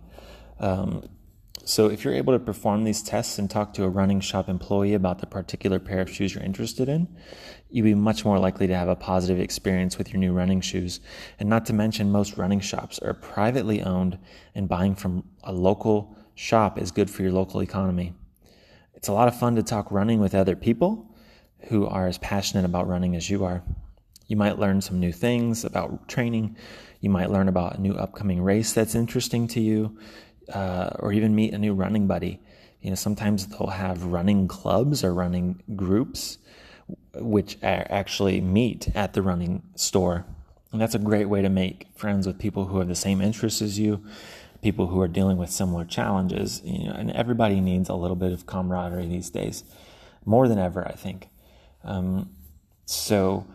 Um, 0.60 1.08
so, 1.66 1.88
if 1.88 2.04
you're 2.04 2.14
able 2.14 2.34
to 2.34 2.40
perform 2.40 2.84
these 2.84 3.04
tests 3.04 3.38
and 3.38 3.50
talk 3.50 3.74
to 3.74 3.84
a 3.84 3.90
running 3.90 4.22
shop 4.22 4.50
employee 4.50 4.94
about 4.94 5.20
the 5.20 5.28
particular 5.28 5.80
pair 5.80 6.02
of 6.02 6.10
shoes 6.10 6.34
you're 6.34 6.44
interested 6.44 6.90
in, 6.90 7.08
you'd 7.70 7.84
be 7.84 7.94
much 7.94 8.26
more 8.26 8.40
likely 8.40 8.66
to 8.68 8.76
have 8.76 8.88
a 8.88 8.96
positive 8.96 9.40
experience 9.40 9.98
with 9.98 10.12
your 10.12 10.20
new 10.20 10.34
running 10.34 10.62
shoes. 10.62 11.00
And 11.40 11.50
not 11.50 11.66
to 11.68 11.74
mention, 11.74 12.12
most 12.12 12.38
running 12.38 12.60
shops 12.60 12.98
are 13.00 13.14
privately 13.14 13.82
owned, 13.82 14.18
and 14.56 14.68
buying 14.68 14.96
from 14.96 15.24
a 15.44 15.54
local 15.54 16.16
shop 16.34 16.80
is 16.80 16.92
good 16.92 17.10
for 17.10 17.22
your 17.22 17.34
local 17.34 17.62
economy. 17.62 18.14
It's 18.94 19.08
a 19.08 19.14
lot 19.14 19.28
of 19.28 19.40
fun 19.40 19.56
to 19.56 19.64
talk 19.64 19.92
running 19.92 20.20
with 20.20 20.34
other 20.34 20.56
people 20.56 21.16
who 21.68 21.86
are 21.86 22.08
as 22.08 22.18
passionate 22.18 22.66
about 22.66 22.88
running 22.88 23.16
as 23.16 23.30
you 23.30 23.44
are. 23.46 23.64
You 24.28 24.38
might 24.38 24.60
learn 24.60 24.82
some 24.82 25.00
new 25.00 25.12
things 25.12 25.66
about 25.66 26.08
training. 26.08 26.56
You 27.02 27.10
might 27.10 27.32
learn 27.32 27.48
about 27.48 27.78
a 27.78 27.82
new 27.82 27.94
upcoming 27.94 28.42
race 28.42 28.74
that's 28.74 28.94
interesting 28.94 29.48
to 29.50 29.60
you, 29.60 29.98
uh, 30.50 30.92
or 31.00 31.14
even 31.14 31.36
meet 31.36 31.54
a 31.54 31.58
new 31.58 31.74
running 31.74 32.08
buddy. 32.08 32.40
You 32.82 32.90
know, 32.90 32.96
sometimes 32.96 33.48
they'll 33.48 33.68
have 33.68 34.04
running 34.06 34.48
clubs 34.48 35.04
or 35.04 35.14
running 35.14 35.62
groups, 35.76 36.38
which 37.16 37.58
actually 37.62 38.42
meet 38.42 38.96
at 38.96 39.14
the 39.14 39.22
running 39.22 39.64
store. 39.76 40.26
And 40.72 40.80
that's 40.80 40.96
a 40.96 41.00
great 41.00 41.26
way 41.26 41.42
to 41.42 41.50
make 41.50 41.88
friends 41.96 42.28
with 42.28 42.38
people 42.38 42.66
who 42.66 42.80
have 42.80 42.88
the 42.88 42.96
same 42.96 43.22
interests 43.22 43.62
as 43.62 43.80
you, 43.80 44.04
people 44.62 44.88
who 44.88 45.02
are 45.02 45.08
dealing 45.08 45.38
with 45.38 45.50
similar 45.50 45.84
challenges. 45.84 46.62
You 46.64 46.88
know, 46.88 46.94
and 46.94 47.12
everybody 47.12 47.60
needs 47.60 47.90
a 47.90 47.96
little 47.96 48.16
bit 48.16 48.32
of 48.32 48.46
camaraderie 48.46 49.08
these 49.08 49.30
days, 49.30 49.64
more 50.26 50.48
than 50.48 50.60
ever, 50.60 50.88
I 50.88 50.94
think. 50.94 51.28
Um, 51.84 52.30
so, 52.86 53.46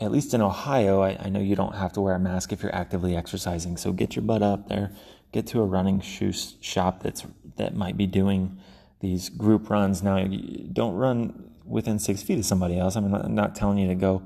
at 0.00 0.10
least 0.10 0.32
in 0.32 0.40
Ohio, 0.40 1.02
I, 1.02 1.16
I, 1.20 1.28
know 1.28 1.40
you 1.40 1.54
don't 1.54 1.74
have 1.74 1.92
to 1.92 2.00
wear 2.00 2.14
a 2.14 2.18
mask 2.18 2.52
if 2.52 2.62
you're 2.62 2.74
actively 2.74 3.14
exercising. 3.14 3.76
So 3.76 3.92
get 3.92 4.16
your 4.16 4.22
butt 4.22 4.42
up 4.42 4.68
there, 4.68 4.92
get 5.32 5.46
to 5.48 5.60
a 5.60 5.64
running 5.64 6.00
shoe 6.00 6.32
shop 6.60 7.02
that's 7.02 7.26
that 7.56 7.74
might 7.74 7.96
be 7.96 8.06
doing 8.06 8.58
these 9.00 9.28
group 9.28 9.70
runs. 9.70 10.02
Now, 10.02 10.24
don't 10.72 10.94
run 10.94 11.50
within 11.64 11.98
six 11.98 12.22
feet 12.22 12.38
of 12.38 12.44
somebody 12.44 12.78
else. 12.78 12.96
I 12.96 13.00
mean, 13.00 13.14
I'm 13.14 13.34
not 13.34 13.54
telling 13.54 13.78
you 13.78 13.88
to 13.88 13.94
go 13.94 14.22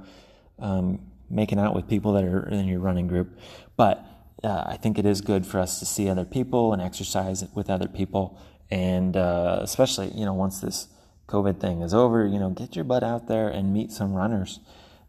um, 0.59 1.01
making 1.31 1.59
out 1.59 1.75
with 1.75 1.89
people 1.89 2.13
that 2.15 2.25
are 2.25 2.49
in 2.49 2.67
your 2.67 2.81
running 2.81 3.07
group, 3.07 3.39
but 3.77 4.05
uh, 4.43 4.65
I 4.67 4.77
think 4.77 4.99
it 4.99 5.07
is 5.07 5.21
good 5.21 5.47
for 5.47 5.59
us 5.59 5.79
to 5.79 5.87
see 5.87 6.09
other 6.09 6.25
people 6.25 6.73
and 6.73 6.83
exercise 6.83 7.45
with 7.55 7.71
other 7.71 7.89
people, 7.89 8.39
and 8.71 9.17
uh, 9.17 9.59
especially 9.63 10.11
you 10.15 10.25
know 10.25 10.35
once 10.35 10.61
this 10.61 10.89
COVID 11.29 11.61
thing 11.61 11.81
is 11.81 11.95
over, 11.95 12.27
you 12.27 12.39
know, 12.39 12.51
get 12.51 12.77
your 12.77 12.85
butt 12.85 13.03
out 13.03 13.29
there 13.29 13.49
and 13.49 13.73
meet 13.73 13.91
some 13.91 14.13
runners 14.13 14.61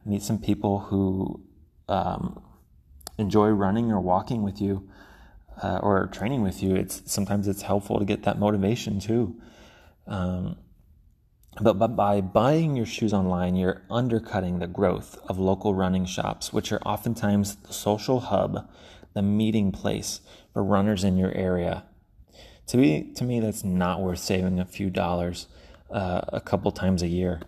meet 0.06 0.22
some 0.22 0.38
people 0.38 0.80
who 0.80 1.42
um, 1.90 2.42
enjoy 3.18 3.50
running 3.50 3.92
or 3.92 4.00
walking 4.00 4.44
with 4.44 4.62
you 4.62 4.88
uh, 5.62 5.80
or 5.82 6.08
training 6.08 6.42
with 6.42 6.62
you. 6.62 6.76
It's 6.76 7.02
sometimes 7.06 7.48
it's 7.48 7.62
helpful 7.62 8.00
to 8.00 8.06
get 8.06 8.24
that 8.24 8.40
motivation 8.40 9.00
too. 9.00 9.36
Um, 10.08 10.58
but, 11.62 11.96
by 11.96 12.20
buying 12.20 12.76
your 12.76 12.86
shoes 12.86 13.14
online, 13.14 13.56
you're 13.56 13.82
undercutting 13.90 14.60
the 14.60 14.68
growth 14.68 15.18
of 15.30 15.40
local 15.40 15.74
running 15.74 16.06
shops, 16.06 16.52
which 16.52 16.72
are 16.74 16.82
oftentimes 16.86 17.56
the 17.56 17.72
social 17.72 18.20
hub, 18.20 18.68
the 19.14 19.22
meeting 19.22 19.72
place 19.72 20.20
for 20.52 20.62
runners 20.62 21.06
in 21.06 21.16
your 21.16 21.32
area. 21.32 21.86
To 22.68 22.78
me, 22.78 23.14
to 23.14 23.24
me, 23.24 23.40
that's 23.40 23.64
not 23.64 24.02
worth 24.02 24.20
saving 24.20 24.60
a 24.60 24.66
few 24.66 24.90
dollars 24.90 25.48
uh, 25.90 26.22
a 26.28 26.42
couple 26.42 26.72
times 26.72 27.02
a 27.02 27.08
year. 27.08 27.42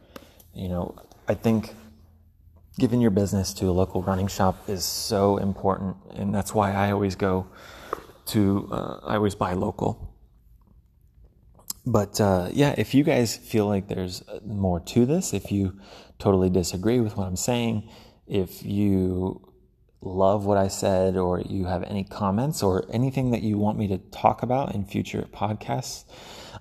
You 0.53 0.69
know, 0.69 0.95
I 1.27 1.33
think 1.33 1.75
giving 2.79 3.01
your 3.01 3.11
business 3.11 3.53
to 3.55 3.65
a 3.69 3.71
local 3.71 4.01
running 4.01 4.27
shop 4.27 4.69
is 4.69 4.85
so 4.85 5.35
important, 5.35 5.97
and 6.15 6.33
that's 6.33 6.53
why 6.53 6.71
I 6.71 6.91
always 6.91 7.15
go 7.15 7.47
to. 8.27 8.67
Uh, 8.71 8.99
I 9.03 9.15
always 9.15 9.35
buy 9.35 9.53
local. 9.53 10.13
But 11.85 12.19
uh, 12.19 12.49
yeah, 12.51 12.75
if 12.77 12.93
you 12.93 13.03
guys 13.03 13.37
feel 13.37 13.65
like 13.65 13.87
there's 13.87 14.21
more 14.45 14.81
to 14.81 15.05
this, 15.05 15.33
if 15.33 15.51
you 15.51 15.79
totally 16.19 16.49
disagree 16.49 16.99
with 16.99 17.15
what 17.15 17.27
I'm 17.27 17.37
saying, 17.37 17.89
if 18.27 18.61
you 18.63 19.53
love 20.01 20.45
what 20.45 20.57
I 20.57 20.67
said, 20.67 21.15
or 21.15 21.39
you 21.39 21.65
have 21.65 21.83
any 21.83 22.03
comments 22.03 22.61
or 22.61 22.85
anything 22.91 23.31
that 23.31 23.41
you 23.41 23.57
want 23.57 23.77
me 23.77 23.87
to 23.87 23.97
talk 23.97 24.43
about 24.43 24.75
in 24.75 24.83
future 24.85 25.27
podcasts, 25.31 26.03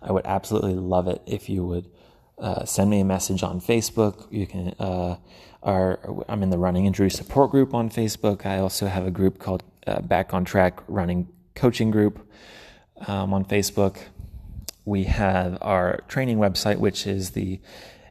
I 0.00 0.12
would 0.12 0.26
absolutely 0.26 0.74
love 0.74 1.08
it 1.08 1.22
if 1.26 1.48
you 1.48 1.66
would 1.66 1.90
uh, 2.38 2.64
send 2.64 2.90
me 2.90 3.00
a 3.00 3.04
message 3.04 3.42
on 3.42 3.60
Facebook. 3.60 4.26
You 4.30 4.46
can. 4.46 4.68
Uh, 4.78 5.16
our, 5.62 5.98
I'm 6.28 6.44
in 6.44 6.50
the 6.50 6.58
running 6.58 6.86
injury 6.86 7.10
support 7.10 7.50
group 7.50 7.74
on 7.74 7.90
Facebook. 7.90 8.46
I 8.46 8.58
also 8.58 8.86
have 8.86 9.04
a 9.04 9.10
group 9.10 9.40
called 9.40 9.64
uh, 9.86 10.00
Back 10.00 10.32
on 10.32 10.44
Track 10.44 10.80
Running 10.86 11.26
Coaching 11.56 11.90
Group 11.90 12.30
um, 13.06 13.34
on 13.34 13.44
Facebook. 13.44 13.98
We 14.84 15.04
have 15.04 15.58
our 15.60 16.02
training 16.06 16.38
website, 16.38 16.78
which 16.78 17.06
is 17.06 17.30
the 17.30 17.60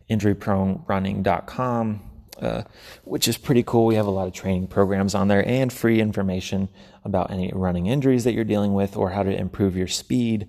injurypronerunning.com, 0.10 2.02
uh, 2.42 2.64
which 3.04 3.28
is 3.28 3.38
pretty 3.38 3.64
cool. 3.64 3.86
We 3.86 3.96
have 3.96 4.08
a 4.08 4.12
lot 4.12 4.28
of 4.28 4.34
training 4.34 4.68
programs 4.68 5.16
on 5.16 5.30
there 5.30 5.48
and 5.48 5.72
free 5.72 6.02
information 6.02 6.70
about 7.04 7.32
any 7.32 7.52
running 7.54 7.88
injuries 7.88 8.24
that 8.26 8.34
you're 8.34 8.44
dealing 8.44 8.74
with 8.74 8.98
or 8.98 9.12
how 9.12 9.24
to 9.24 9.32
improve 9.32 9.78
your 9.78 9.88
speed, 9.88 10.48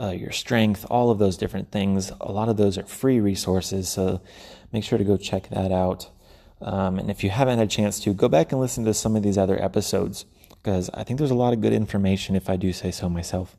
uh, 0.00 0.10
your 0.10 0.32
strength, 0.32 0.84
all 0.90 1.10
of 1.10 1.18
those 1.18 1.36
different 1.36 1.70
things. 1.70 2.10
A 2.20 2.32
lot 2.32 2.48
of 2.48 2.56
those 2.56 2.76
are 2.76 2.84
free 2.84 3.20
resources, 3.20 3.88
so 3.88 4.20
make 4.72 4.84
sure 4.84 4.98
to 4.98 5.04
go 5.04 5.16
check 5.16 5.48
that 5.50 5.70
out. 5.70 6.10
Um, 6.60 6.98
and 6.98 7.10
if 7.10 7.22
you 7.22 7.30
haven't 7.30 7.58
had 7.58 7.68
a 7.68 7.70
chance 7.70 8.00
to, 8.00 8.12
go 8.12 8.28
back 8.28 8.50
and 8.50 8.60
listen 8.60 8.84
to 8.84 8.94
some 8.94 9.14
of 9.14 9.22
these 9.22 9.38
other 9.38 9.62
episodes 9.62 10.24
because 10.62 10.90
I 10.92 11.04
think 11.04 11.18
there's 11.18 11.30
a 11.30 11.36
lot 11.36 11.52
of 11.52 11.60
good 11.60 11.72
information 11.72 12.36
if 12.36 12.50
I 12.50 12.56
do 12.56 12.72
say 12.72 12.90
so 12.90 13.08
myself 13.08 13.56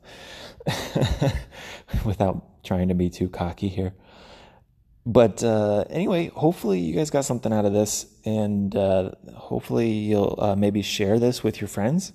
without 2.04 2.62
trying 2.62 2.88
to 2.88 2.94
be 2.94 3.10
too 3.10 3.28
cocky 3.28 3.68
here. 3.68 3.94
But 5.06 5.42
uh, 5.42 5.84
anyway, 5.88 6.28
hopefully 6.28 6.78
you 6.78 6.94
guys 6.94 7.10
got 7.10 7.24
something 7.24 7.52
out 7.52 7.64
of 7.64 7.72
this, 7.72 8.06
and 8.24 8.74
uh, 8.76 9.12
hopefully 9.34 9.90
you'll 9.90 10.38
uh, 10.38 10.56
maybe 10.56 10.82
share 10.82 11.18
this 11.18 11.42
with 11.42 11.60
your 11.60 11.68
friends, 11.68 12.12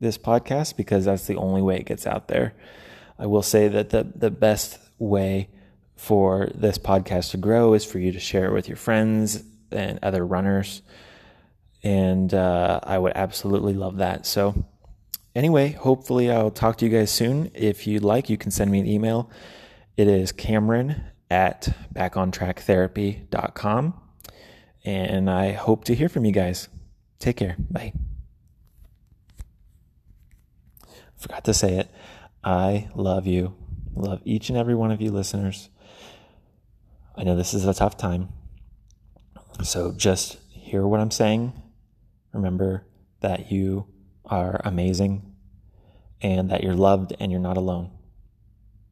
this 0.00 0.16
podcast, 0.16 0.76
because 0.76 1.04
that's 1.04 1.26
the 1.26 1.36
only 1.36 1.62
way 1.62 1.76
it 1.76 1.86
gets 1.86 2.06
out 2.06 2.28
there. 2.28 2.54
I 3.18 3.26
will 3.26 3.42
say 3.42 3.66
that 3.68 3.90
the, 3.90 4.10
the 4.14 4.30
best 4.30 4.78
way 4.98 5.48
for 5.96 6.48
this 6.54 6.78
podcast 6.78 7.32
to 7.32 7.36
grow 7.36 7.74
is 7.74 7.84
for 7.84 7.98
you 7.98 8.12
to 8.12 8.20
share 8.20 8.46
it 8.46 8.52
with 8.52 8.68
your 8.68 8.76
friends 8.76 9.42
and 9.72 9.98
other 10.02 10.24
runners. 10.24 10.82
And 11.82 12.34
uh, 12.34 12.80
I 12.82 12.98
would 12.98 13.12
absolutely 13.14 13.74
love 13.74 13.98
that. 13.98 14.26
So, 14.26 14.64
anyway, 15.34 15.72
hopefully, 15.72 16.30
I'll 16.30 16.50
talk 16.50 16.78
to 16.78 16.86
you 16.86 16.90
guys 16.90 17.10
soon. 17.10 17.50
If 17.54 17.86
you'd 17.86 18.02
like, 18.02 18.28
you 18.28 18.36
can 18.36 18.50
send 18.50 18.70
me 18.70 18.80
an 18.80 18.86
email. 18.86 19.30
It 19.96 20.08
is 20.08 20.32
Cameron 20.32 21.02
at 21.30 21.68
backontracktherapy.com. 21.94 24.00
And 24.84 25.30
I 25.30 25.52
hope 25.52 25.84
to 25.84 25.94
hear 25.94 26.08
from 26.08 26.24
you 26.24 26.32
guys. 26.32 26.68
Take 27.18 27.36
care. 27.36 27.56
Bye. 27.70 27.92
Forgot 31.16 31.44
to 31.44 31.54
say 31.54 31.78
it. 31.78 31.90
I 32.44 32.88
love 32.94 33.26
you. 33.26 33.54
Love 33.94 34.20
each 34.24 34.48
and 34.48 34.56
every 34.56 34.74
one 34.74 34.92
of 34.92 35.00
you 35.00 35.10
listeners. 35.10 35.68
I 37.16 37.24
know 37.24 37.34
this 37.34 37.52
is 37.52 37.66
a 37.66 37.74
tough 37.74 37.96
time. 37.96 38.28
So 39.64 39.92
just 39.92 40.38
hear 40.50 40.86
what 40.86 41.00
I'm 41.00 41.10
saying. 41.10 41.52
Remember 42.38 42.86
that 43.18 43.50
you 43.50 43.86
are 44.24 44.60
amazing 44.64 45.34
and 46.22 46.48
that 46.50 46.62
you're 46.62 46.72
loved 46.72 47.12
and 47.18 47.32
you're 47.32 47.40
not 47.40 47.56
alone. 47.56 47.90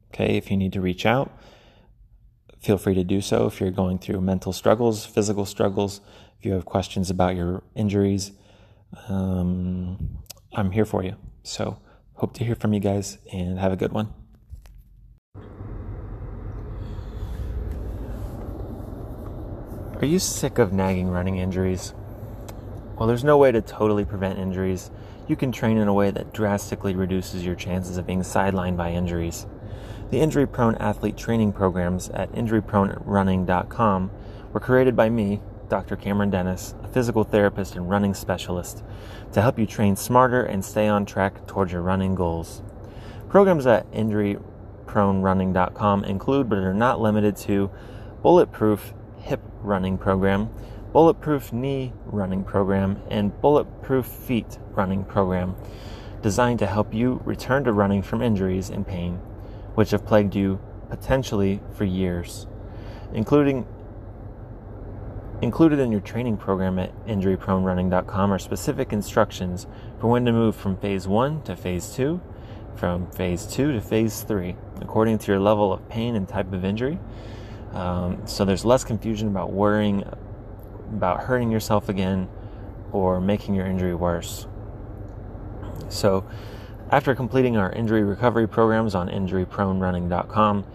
Okay, 0.09 0.35
if 0.35 0.51
you 0.51 0.57
need 0.57 0.73
to 0.73 0.81
reach 0.81 1.05
out, 1.05 1.31
feel 2.59 2.77
free 2.77 2.93
to 2.93 3.05
do 3.05 3.21
so. 3.21 3.47
If 3.47 3.61
you're 3.61 3.71
going 3.71 3.99
through 3.99 4.19
mental 4.19 4.51
struggles, 4.51 5.05
physical 5.05 5.45
struggles, 5.45 6.01
if 6.37 6.45
you 6.45 6.51
have 6.51 6.65
questions 6.65 7.09
about 7.09 7.37
your 7.37 7.63
injuries, 7.73 8.33
um, 9.07 10.17
I'm 10.53 10.71
here 10.71 10.85
for 10.85 11.01
you. 11.01 11.15
So, 11.43 11.79
hope 12.15 12.33
to 12.33 12.43
hear 12.43 12.55
from 12.55 12.73
you 12.73 12.81
guys 12.81 13.17
and 13.31 13.59
have 13.59 13.71
a 13.71 13.77
good 13.77 13.93
one. 13.93 14.13
Are 20.01 20.05
you 20.05 20.19
sick 20.19 20.57
of 20.57 20.73
nagging 20.73 21.07
running 21.07 21.37
injuries? 21.37 21.93
Well, 22.97 23.07
there's 23.07 23.23
no 23.23 23.37
way 23.37 23.51
to 23.51 23.61
totally 23.61 24.05
prevent 24.05 24.39
injuries. 24.39 24.89
You 25.27 25.35
can 25.35 25.51
train 25.51 25.77
in 25.77 25.87
a 25.87 25.93
way 25.93 26.11
that 26.11 26.33
drastically 26.33 26.95
reduces 26.95 27.45
your 27.45 27.55
chances 27.55 27.97
of 27.97 28.07
being 28.07 28.21
sidelined 28.21 28.77
by 28.77 28.91
injuries. 28.91 29.45
The 30.09 30.19
injury 30.19 30.47
prone 30.47 30.75
athlete 30.75 31.17
training 31.17 31.53
programs 31.53 32.09
at 32.09 32.31
injurypronerunning.com 32.31 34.11
were 34.53 34.59
created 34.59 34.95
by 34.95 35.09
me, 35.09 35.41
Dr. 35.69 35.95
Cameron 35.95 36.29
Dennis, 36.29 36.73
a 36.83 36.87
physical 36.87 37.23
therapist 37.23 37.75
and 37.75 37.89
running 37.89 38.13
specialist, 38.13 38.83
to 39.33 39.41
help 39.41 39.59
you 39.59 39.65
train 39.65 39.95
smarter 39.95 40.43
and 40.43 40.63
stay 40.63 40.87
on 40.87 41.05
track 41.05 41.45
towards 41.45 41.71
your 41.73 41.81
running 41.81 42.15
goals. 42.15 42.61
Programs 43.29 43.67
at 43.67 43.85
Injury 43.91 44.37
injurypronerunning.com 44.87 46.03
include 46.05 46.49
but 46.49 46.59
are 46.59 46.73
not 46.73 46.99
limited 46.99 47.35
to 47.35 47.69
bulletproof 48.21 48.93
hip 49.19 49.41
running 49.61 49.97
program, 49.97 50.49
bulletproof 50.97 51.53
knee 51.53 51.93
running 52.07 52.43
program, 52.43 52.99
and 53.11 53.39
bulletproof 53.39 54.07
feet 54.07 54.57
running 54.71 55.05
program 55.05 55.55
designed 56.23 56.57
to 56.57 56.65
help 56.65 56.91
you 56.91 57.21
return 57.23 57.63
to 57.63 57.71
running 57.71 58.01
from 58.01 58.19
injuries 58.19 58.71
and 58.71 58.87
pain 58.87 59.13
which 59.75 59.91
have 59.91 60.03
plagued 60.07 60.33
you 60.33 60.59
potentially 60.89 61.61
for 61.75 61.85
years, 61.85 62.47
including 63.13 63.63
Included 65.39 65.77
in 65.77 65.91
your 65.91 66.01
training 66.01 66.35
program 66.35 66.79
at 66.79 67.05
injurypronerunning.com 67.05 68.33
are 68.33 68.39
specific 68.39 68.91
instructions 68.91 69.67
for 69.99 70.07
when 70.07 70.25
to 70.25 70.31
move 70.31 70.55
from 70.55 70.77
phase 70.77 71.07
1 71.07 71.43
to 71.43 71.55
phase 71.55 71.93
2, 71.93 72.19
from 72.75 73.05
phase 73.11 73.45
2 73.45 73.73
to 73.73 73.79
phase 73.79 74.23
3, 74.23 74.55
according 74.81 75.19
to 75.19 75.31
your 75.31 75.39
level 75.39 75.71
of 75.71 75.87
pain 75.89 76.15
and 76.15 76.27
type 76.27 76.51
of 76.53 76.65
injury. 76.65 76.97
Um, 77.73 78.25
so 78.25 78.45
there's 78.45 78.65
less 78.65 78.83
confusion 78.83 79.27
about 79.27 79.51
worrying 79.51 80.03
about 80.91 81.21
hurting 81.21 81.51
yourself 81.51 81.89
again 81.89 82.29
or 82.91 83.19
making 83.19 83.55
your 83.55 83.65
injury 83.65 83.95
worse. 83.95 84.47
So, 85.89 86.25
after 86.89 87.13
completing 87.15 87.57
our 87.57 87.71
injury 87.71 88.03
recovery 88.03 88.47
programs 88.47 88.95
on 88.95 89.09
injurypronerunning.com, 89.09 90.65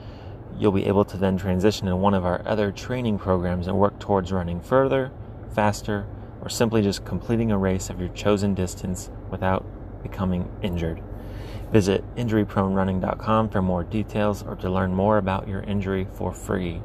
you'll 0.59 0.72
be 0.72 0.87
able 0.87 1.05
to 1.07 1.16
then 1.16 1.38
transition 1.38 1.88
in 1.88 2.01
one 2.01 2.14
of 2.14 2.25
our 2.25 2.42
other 2.46 2.70
training 2.70 3.18
programs 3.18 3.66
and 3.66 3.79
work 3.79 3.98
towards 3.98 4.31
running 4.31 4.61
further, 4.61 5.11
faster, 5.55 6.07
or 6.42 6.48
simply 6.48 6.83
just 6.83 7.05
completing 7.05 7.51
a 7.51 7.59
race 7.59 7.88
of 7.88 8.01
your 8.01 8.11
chosen 8.11 8.55
distance 8.55 9.11
without 9.31 9.64
becoming 10.03 10.51
injured. 10.61 11.03
Visit 11.72 12.05
injurypronerunning.com 12.16 13.48
for 13.48 13.62
more 13.62 13.85
details 13.85 14.42
or 14.42 14.57
to 14.57 14.68
learn 14.68 14.94
more 14.94 15.16
about 15.16 15.48
your 15.48 15.62
injury 15.62 16.07
for 16.12 16.33
free. 16.33 16.83